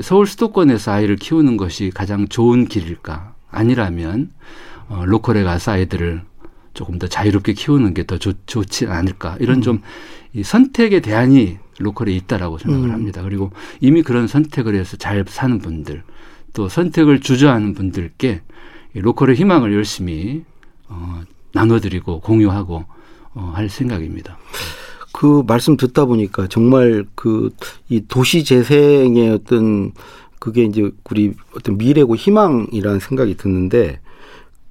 서울 0.00 0.26
수도권에서 0.26 0.92
아이를 0.92 1.16
키우는 1.16 1.56
것이 1.56 1.90
가장 1.92 2.28
좋은 2.28 2.66
길일까? 2.66 3.34
아니라면 3.50 4.30
어, 4.88 5.04
로컬에 5.06 5.42
가서 5.42 5.72
아이들을 5.72 6.22
조금 6.74 6.98
더 6.98 7.06
자유롭게 7.06 7.52
키우는 7.54 7.94
게 7.94 8.04
더 8.04 8.18
좋지 8.18 8.86
않을까? 8.86 9.36
이런 9.40 9.58
음. 9.58 9.62
좀이 9.62 10.42
선택의 10.44 11.00
대안이 11.02 11.58
로컬에 11.78 12.12
있다라고 12.12 12.58
생각을 12.58 12.88
음. 12.88 12.92
합니다. 12.92 13.22
그리고 13.22 13.50
이미 13.80 14.02
그런 14.02 14.26
선택을 14.26 14.74
해서 14.74 14.96
잘 14.96 15.24
사는 15.28 15.58
분들 15.58 16.02
또 16.52 16.68
선택을 16.68 17.20
주저하는 17.20 17.74
분들께 17.74 18.42
로컬의 18.94 19.36
희망을 19.36 19.72
열심히 19.72 20.44
어, 20.88 21.22
나눠드리고 21.52 22.20
공유하고 22.20 22.84
어, 23.34 23.52
할 23.54 23.68
생각입니다. 23.70 24.36
그 25.12 25.42
말씀 25.46 25.76
듣다 25.76 26.04
보니까 26.06 26.46
정말 26.48 27.04
그 27.14 27.50
이 27.88 28.02
도시 28.08 28.42
재생의 28.44 29.30
어떤 29.30 29.92
그게 30.38 30.64
이제 30.64 30.90
우리 31.10 31.34
어떤 31.54 31.76
미래고 31.78 32.16
희망이라는 32.16 32.98
생각이 33.00 33.36
드는데 33.36 34.00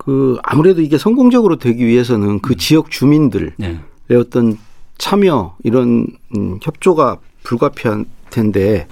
그 0.03 0.39
아무래도 0.41 0.81
이게 0.81 0.97
성공적으로 0.97 1.57
되기 1.57 1.85
위해서는 1.85 2.39
그 2.39 2.53
음. 2.53 2.57
지역 2.57 2.89
주민들의 2.89 3.51
네. 3.57 3.79
어떤 4.15 4.57
참여 4.97 5.57
이런 5.63 6.07
음, 6.35 6.57
협조가 6.59 7.19
불가피한 7.43 8.05
텐데 8.31 8.87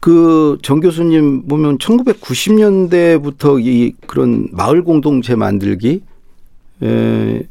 그정 0.00 0.80
교수님 0.80 1.46
보면 1.46 1.78
1990년대부터 1.78 3.64
이 3.64 3.94
그런 4.08 4.48
마을 4.50 4.82
공동체 4.82 5.36
만들기 5.36 6.02
에, 6.82 7.42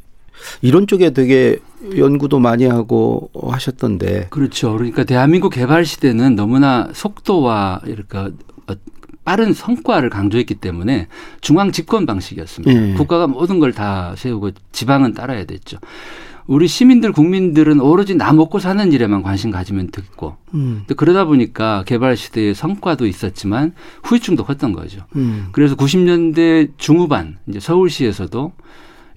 이런 0.61 0.85
쪽에 0.85 1.11
되게 1.11 1.59
연구도 1.95 2.39
많이 2.39 2.65
하고 2.65 3.29
하셨던데. 3.33 4.27
그렇죠. 4.31 4.73
그러니까 4.73 5.05
대한민국 5.05 5.51
개발 5.51 5.85
시대는 5.85 6.35
너무나 6.35 6.89
속도와 6.93 7.83
이렇게 7.85 8.17
어, 8.17 8.31
빠른 9.23 9.53
성과를 9.53 10.09
강조했기 10.09 10.55
때문에 10.55 11.07
중앙 11.41 11.71
집권 11.71 12.05
방식이었습니다. 12.05 12.73
네. 12.79 12.93
국가가 12.93 13.27
모든 13.27 13.59
걸 13.59 13.71
다 13.71 14.13
세우고 14.17 14.51
지방은 14.73 15.13
따라야 15.13 15.45
됐죠. 15.45 15.77
우리 16.47 16.67
시민들 16.67 17.13
국민들은 17.13 17.79
오로지 17.79 18.15
나 18.15 18.33
먹고 18.33 18.59
사는 18.59 18.91
일에만 18.91 19.21
관심 19.23 19.51
가지면 19.51 19.91
듣고 19.91 20.35
음. 20.53 20.83
그러다 20.97 21.23
보니까 21.25 21.83
개발 21.85 22.17
시대의 22.17 22.53
성과도 22.55 23.05
있었지만 23.07 23.73
후유증도 24.03 24.43
컸던 24.43 24.73
거죠. 24.73 25.05
음. 25.15 25.47
그래서 25.53 25.75
90년대 25.77 26.71
중후반 26.77 27.37
이제 27.47 27.59
서울시에서도 27.61 28.51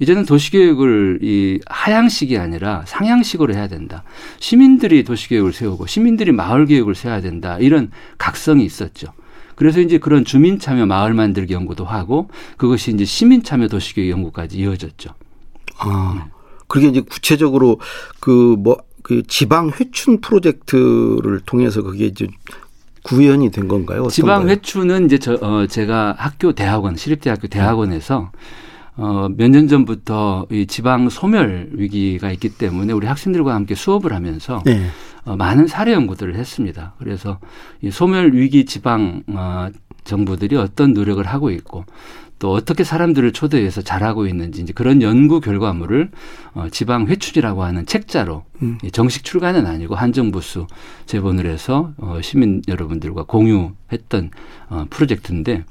이제는 0.00 0.24
도시계획을 0.26 1.20
이 1.22 1.60
하향식이 1.66 2.38
아니라 2.38 2.82
상향식으로 2.86 3.54
해야 3.54 3.66
된다. 3.68 4.04
시민들이 4.38 5.02
도시계획을 5.02 5.52
세우고 5.52 5.86
시민들이 5.86 6.30
마을계획을 6.30 6.94
세워야 6.94 7.20
된다. 7.20 7.58
이런 7.58 7.90
각성이 8.18 8.64
있었죠. 8.64 9.08
그래서 9.56 9.80
이제 9.80 9.98
그런 9.98 10.24
주민 10.24 10.58
참여 10.58 10.86
마을 10.86 11.14
만들기 11.14 11.52
연구도 11.54 11.84
하고 11.84 12.28
그것이 12.56 12.92
이제 12.92 13.04
시민 13.04 13.42
참여 13.42 13.68
도시계획 13.68 14.10
연구까지 14.10 14.58
이어졌죠. 14.58 15.10
아. 15.78 16.26
그게 16.68 16.88
이제 16.88 17.00
구체적으로 17.00 17.78
그 18.20 18.56
뭐 18.56 18.76
그 19.04 19.22
지방 19.28 19.68
회춘 19.68 20.22
프로젝트를 20.22 21.40
통해서 21.44 21.82
그게 21.82 22.06
이제 22.06 22.26
구현이 23.02 23.50
된 23.50 23.68
건가요? 23.68 24.08
지방 24.08 24.48
회춘은 24.48 25.04
이제 25.04 25.18
저 25.18 25.34
어, 25.34 25.66
제가 25.66 26.14
학교 26.16 26.52
대학원 26.52 26.96
시립대학교 26.96 27.48
대학원에서 27.48 28.32
어, 28.96 29.28
몇 29.36 29.48
년 29.50 29.68
전부터 29.68 30.46
이 30.50 30.66
지방 30.66 31.10
소멸 31.10 31.68
위기가 31.72 32.30
있기 32.32 32.48
때문에 32.56 32.94
우리 32.94 33.06
학생들과 33.06 33.54
함께 33.54 33.74
수업을 33.74 34.14
하면서 34.14 34.62
네. 34.64 34.86
어, 35.24 35.36
많은 35.36 35.66
사례 35.66 35.92
연구들을 35.92 36.34
했습니다. 36.36 36.94
그래서 36.98 37.38
이 37.80 37.90
소멸 37.90 38.34
위기 38.34 38.64
지방 38.64 39.22
어, 39.28 39.68
정부들이 40.04 40.56
어떤 40.56 40.92
노력을 40.92 41.24
하고 41.24 41.50
있고 41.50 41.84
또 42.38 42.52
어떻게 42.52 42.84
사람들을 42.84 43.32
초대해서 43.32 43.80
잘하고 43.80 44.26
있는지 44.26 44.60
이제 44.60 44.72
그런 44.74 45.00
연구 45.00 45.40
결과물을 45.40 46.10
어, 46.52 46.66
지방 46.70 47.06
회출이라고 47.06 47.62
하는 47.64 47.86
책자로 47.86 48.44
음. 48.62 48.78
정식 48.92 49.24
출간은 49.24 49.66
아니고 49.66 49.94
한정부수 49.94 50.66
제본을 51.06 51.46
해서 51.46 51.92
어, 51.96 52.18
시민 52.22 52.60
여러분들과 52.68 53.24
공유했던 53.24 54.30
어, 54.68 54.84
프로젝트인데 54.90 55.64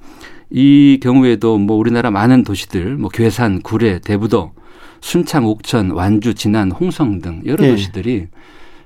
이 0.50 1.00
경우에도 1.02 1.58
뭐 1.58 1.78
우리나라 1.78 2.12
많은 2.12 2.44
도시들 2.44 2.96
뭐 2.96 3.10
괴산, 3.10 3.62
구례, 3.62 4.00
대부도, 4.00 4.54
순창, 5.02 5.46
옥천, 5.46 5.92
완주, 5.92 6.34
진안, 6.34 6.72
홍성 6.72 7.20
등 7.20 7.42
여러 7.46 7.64
네. 7.64 7.72
도시들이 7.72 8.28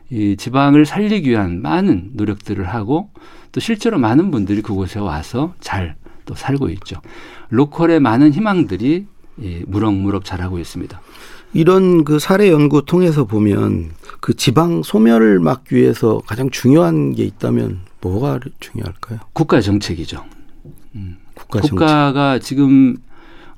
이 0.09 0.37
지방을 0.37 0.85
살리기 0.85 1.29
위한 1.29 1.61
많은 1.61 2.11
노력들을 2.13 2.65
하고 2.67 3.09
또 3.51 3.59
실제로 3.59 3.97
많은 3.97 4.31
분들이 4.31 4.61
그곳에 4.61 4.99
와서 4.99 5.53
잘 5.59 5.95
또 6.27 6.35
살고 6.35 6.69
있죠. 6.69 7.01
로컬의 7.49 7.99
많은 7.99 8.33
희망들이 8.33 9.07
예, 9.41 9.63
무럭무럭 9.65 10.25
자라고 10.25 10.59
있습니다. 10.59 11.01
이런 11.53 12.03
그 12.03 12.19
사례 12.19 12.51
연구 12.51 12.85
통해서 12.85 13.25
보면 13.25 13.91
그 14.19 14.35
지방 14.35 14.83
소멸을 14.83 15.39
막기 15.39 15.75
위해서 15.75 16.21
가장 16.27 16.49
중요한 16.51 17.15
게 17.15 17.23
있다면 17.23 17.79
뭐가 18.01 18.39
중요할까요? 18.59 19.19
국가 19.33 19.61
정책이죠. 19.61 20.23
음. 20.95 21.17
국가 21.33 21.61
정책. 21.61 21.71
국가가 21.71 22.39
지금 22.39 22.97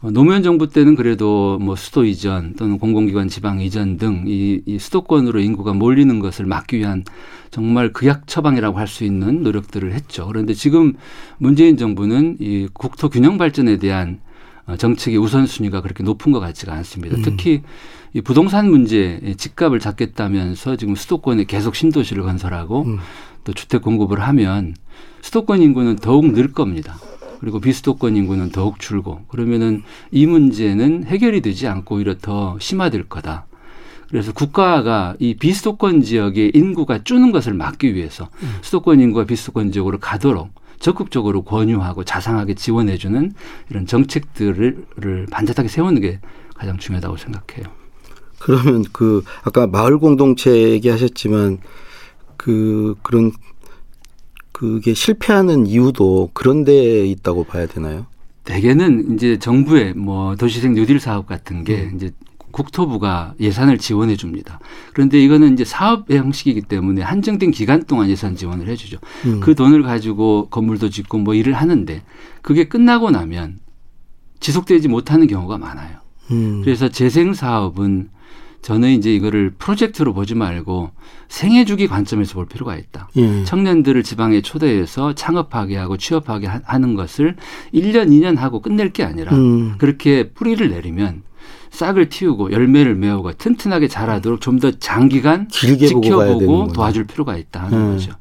노무현 0.01 0.43
정부 0.43 0.69
때는 0.69 0.95
그래도 0.95 1.57
뭐 1.59 1.75
수도 1.75 2.05
이전 2.05 2.53
또는 2.55 2.77
공공기관 2.77 3.27
지방 3.27 3.59
이전 3.59 3.97
등이 3.97 4.61
이 4.65 4.79
수도권으로 4.79 5.41
인구가 5.41 5.73
몰리는 5.73 6.19
것을 6.19 6.45
막기 6.45 6.77
위한 6.77 7.03
정말 7.51 7.91
극약 7.91 8.25
처방이라고 8.27 8.77
할 8.77 8.87
수 8.87 9.03
있는 9.03 9.43
노력들을 9.43 9.93
했죠. 9.93 10.25
그런데 10.27 10.53
지금 10.53 10.93
문재인 11.37 11.77
정부는 11.77 12.37
이 12.39 12.67
국토 12.73 13.09
균형 13.09 13.37
발전에 13.37 13.77
대한 13.77 14.21
어, 14.65 14.77
정책의 14.77 15.19
우선순위가 15.19 15.81
그렇게 15.81 16.03
높은 16.03 16.31
것 16.31 16.39
같지가 16.39 16.73
않습니다. 16.73 17.17
음. 17.17 17.21
특히 17.23 17.61
이 18.13 18.21
부동산 18.21 18.69
문제 18.69 19.19
집값을 19.37 19.79
잡겠다면서 19.79 20.77
지금 20.77 20.95
수도권에 20.95 21.43
계속 21.43 21.75
신도시를 21.75 22.23
건설하고 22.23 22.83
음. 22.83 22.99
또 23.43 23.53
주택 23.53 23.81
공급을 23.81 24.21
하면 24.21 24.75
수도권 25.21 25.61
인구는 25.61 25.97
더욱 25.97 26.31
늘 26.31 26.51
겁니다. 26.51 26.97
그리고 27.39 27.59
비수도권 27.59 28.15
인구는 28.15 28.49
더욱 28.49 28.79
줄고 28.79 29.21
그러면은 29.27 29.83
이 30.11 30.25
문제는 30.25 31.05
해결이 31.05 31.41
되지 31.41 31.67
않고 31.67 31.95
오히려 31.95 32.17
더 32.17 32.57
심화될 32.59 33.03
거다. 33.09 33.45
그래서 34.09 34.33
국가가 34.33 35.15
이 35.19 35.35
비수도권 35.35 36.01
지역의 36.01 36.51
인구가 36.55 37.03
줄는 37.03 37.31
것을 37.31 37.53
막기 37.53 37.93
위해서 37.93 38.29
음. 38.41 38.57
수도권 38.61 38.99
인구가 38.99 39.25
비수도권 39.25 39.71
지역으로 39.71 39.99
가도록 39.99 40.49
적극적으로 40.79 41.43
권유하고 41.43 42.03
자상하게 42.03 42.55
지원해주는 42.55 43.33
이런 43.69 43.85
정책들을 43.85 45.27
반듯하게 45.29 45.67
세우는 45.67 46.01
게 46.01 46.19
가장 46.55 46.77
중요하다고 46.77 47.17
생각해요. 47.17 47.65
그러면 48.39 48.85
그 48.91 49.23
아까 49.43 49.67
마을 49.67 49.99
공동체 49.99 50.51
얘기하셨지만 50.71 51.59
그 52.37 52.95
그런 53.03 53.31
그게 54.59 54.93
실패하는 54.93 55.67
이유도 55.67 56.31
그런 56.33 56.65
데 56.65 57.05
있다고 57.05 57.45
봐야 57.45 57.65
되나요? 57.65 58.07
대개는 58.43 59.13
이제 59.13 59.39
정부의 59.39 59.93
뭐 59.93 60.35
도시생 60.35 60.73
뉴딜 60.73 60.99
사업 60.99 61.27
같은 61.27 61.63
게 61.63 61.83
음. 61.83 61.95
이제 61.95 62.11
국토부가 62.51 63.35
예산을 63.39 63.77
지원해 63.77 64.17
줍니다. 64.17 64.59
그런데 64.91 65.17
이거는 65.17 65.53
이제 65.53 65.63
사업 65.63 66.11
형식이기 66.11 66.63
때문에 66.63 67.01
한정된 67.01 67.51
기간 67.51 67.83
동안 67.83 68.09
예산 68.09 68.35
지원을 68.35 68.67
해 68.67 68.75
주죠. 68.75 68.97
음. 69.25 69.39
그 69.39 69.55
돈을 69.55 69.81
가지고 69.83 70.49
건물도 70.49 70.89
짓고 70.89 71.19
뭐 71.19 71.35
일을 71.35 71.53
하는데 71.53 72.01
그게 72.41 72.67
끝나고 72.67 73.11
나면 73.11 73.59
지속되지 74.41 74.89
못하는 74.89 75.27
경우가 75.27 75.57
많아요. 75.57 75.99
음. 76.31 76.63
그래서 76.65 76.89
재생 76.89 77.33
사업은 77.33 78.09
저는 78.61 78.89
이제 78.91 79.13
이거를 79.13 79.51
프로젝트로 79.57 80.13
보지 80.13 80.35
말고 80.35 80.91
생애 81.29 81.65
주기 81.65 81.87
관점에서 81.87 82.33
볼 82.35 82.45
필요가 82.45 82.75
있다. 82.75 83.09
예. 83.15 83.43
청년들을 83.45 84.03
지방에 84.03 84.41
초대해서 84.41 85.13
창업하게 85.13 85.77
하고 85.77 85.97
취업하게 85.97 86.47
하는 86.63 86.95
것을 86.95 87.35
1년, 87.73 88.09
2년 88.09 88.37
하고 88.37 88.61
끝낼 88.61 88.91
게 88.91 89.03
아니라 89.03 89.33
음. 89.33 89.75
그렇게 89.77 90.29
뿌리를 90.31 90.67
내리면 90.69 91.23
싹을 91.71 92.09
틔우고 92.09 92.51
열매를 92.51 92.95
메우고 92.95 93.33
튼튼하게 93.33 93.87
자라도록 93.87 94.41
좀 94.41 94.59
더 94.59 94.71
장기간 94.71 95.47
지켜보고 95.49 96.73
도와줄 96.73 97.05
필요가 97.05 97.37
있다 97.37 97.63
하는 97.63 97.77
음. 97.77 97.91
거죠. 97.93 98.11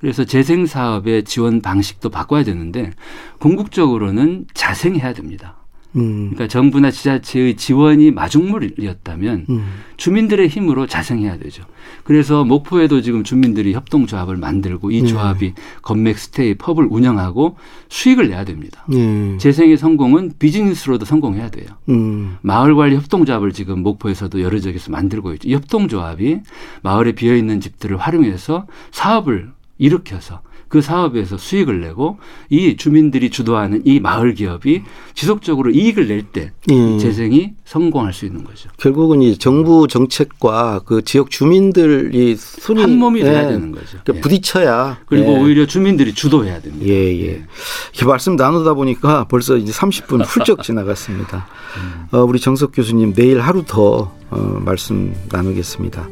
그래서 0.00 0.24
재생 0.24 0.66
사업의 0.66 1.24
지원 1.24 1.60
방식도 1.60 2.10
바꿔야 2.10 2.42
되는데 2.44 2.90
궁극적으로는 3.38 4.46
자생해야 4.52 5.12
됩니다. 5.14 5.56
음. 5.96 6.30
그러니까 6.30 6.46
정부나 6.48 6.90
지자체의 6.90 7.56
지원이 7.56 8.10
마중물이었다면 8.10 9.46
음. 9.48 9.64
주민들의 9.96 10.48
힘으로 10.48 10.86
자생해야 10.86 11.38
되죠. 11.38 11.64
그래서 12.04 12.44
목포에도 12.44 13.00
지금 13.00 13.24
주민들이 13.24 13.72
협동조합을 13.72 14.36
만들고 14.36 14.90
이 14.90 15.02
네. 15.02 15.08
조합이 15.08 15.54
네. 15.54 15.62
건맥 15.82 16.18
스테이 16.18 16.54
펍을 16.54 16.86
운영하고 16.90 17.56
수익을 17.88 18.28
내야 18.28 18.44
됩니다. 18.44 18.84
네. 18.88 19.38
재생의 19.38 19.76
성공은 19.76 20.32
비즈니스로도 20.38 21.04
성공해야 21.04 21.50
돼요. 21.50 21.66
음. 21.88 22.36
마을관리 22.42 22.96
협동조합을 22.96 23.52
지금 23.52 23.82
목포에서도 23.82 24.40
여러 24.42 24.58
지역에서 24.58 24.90
만들고 24.92 25.32
있죠. 25.34 25.48
이 25.48 25.54
협동조합이 25.54 26.40
마을에 26.82 27.12
비어있는 27.12 27.60
집들을 27.60 27.96
활용해서 27.96 28.66
사업을 28.90 29.50
일으켜서 29.78 30.40
그 30.68 30.80
사업에서 30.80 31.38
수익을 31.38 31.80
내고 31.80 32.18
이 32.50 32.76
주민들이 32.76 33.30
주도하는 33.30 33.82
이 33.84 34.00
마을 34.00 34.34
기업이 34.34 34.82
지속적으로 35.14 35.70
이익을 35.70 36.08
낼때 36.08 36.52
예. 36.70 36.98
재생이 36.98 37.52
성공할 37.64 38.12
수 38.12 38.26
있는 38.26 38.44
거죠. 38.44 38.68
결국은 38.76 39.22
이 39.22 39.38
정부 39.38 39.86
정책과 39.88 40.80
그 40.84 41.02
지역 41.02 41.30
주민들이 41.30 42.36
순위 42.36 42.80
한 42.80 42.98
몸이 42.98 43.22
돼야 43.22 43.44
예. 43.44 43.48
되는 43.48 43.70
거죠. 43.70 43.98
그러니까 44.02 44.16
예. 44.16 44.20
부딪혀야 44.20 44.98
그리고 45.06 45.32
예. 45.32 45.38
오히려 45.38 45.66
주민들이 45.66 46.12
주도해야 46.12 46.60
됩니다. 46.60 46.86
예, 46.86 46.92
예. 46.92 47.26
예. 47.26 47.44
이렇게 47.92 48.06
말씀 48.06 48.34
나누다 48.36 48.74
보니까 48.74 49.24
벌써 49.28 49.56
이제 49.56 49.72
30분 49.72 50.24
훌쩍 50.26 50.62
지나갔습니다. 50.62 51.46
음. 51.78 52.06
어, 52.10 52.24
우리 52.24 52.40
정석 52.40 52.72
교수님 52.72 53.14
내일 53.14 53.40
하루 53.40 53.62
더 53.64 54.12
어, 54.30 54.60
말씀 54.64 55.14
나누겠습니다. 55.30 56.08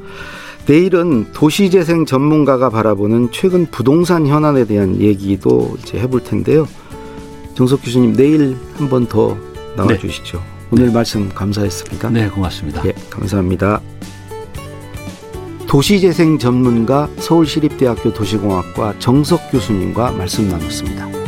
내일은 0.67 1.27
도시재생 1.33 2.07
전문가가 2.07 2.71
바라보는 2.71 3.29
최근 3.33 3.67
부동산 3.71 4.27
현안에 4.27 4.65
대한 4.65 5.01
얘기도 5.01 5.77
이제 5.83 5.99
해볼 5.99 6.25
텐데요. 6.25 6.67
정석 7.55 7.83
교수님 7.83 8.15
내일 8.15 8.57
한 8.77 8.89
번 8.89 9.07
더 9.07 9.37
나와주시죠. 9.77 10.39
네. 10.39 10.45
오늘 10.71 10.87
네. 10.87 10.93
말씀 10.93 11.29
감사했습니다. 11.29 12.11
네, 12.11 12.29
고맙습니다. 12.29 12.85
예, 12.87 12.95
감사합니다. 13.11 13.81
도시재생 15.67 16.39
전문가 16.39 17.09
서울시립대학교 17.19 18.13
도시공학과 18.15 18.95
정석 18.99 19.51
교수님과 19.51 20.13
말씀 20.13 20.49
나눴습니다. 20.49 21.24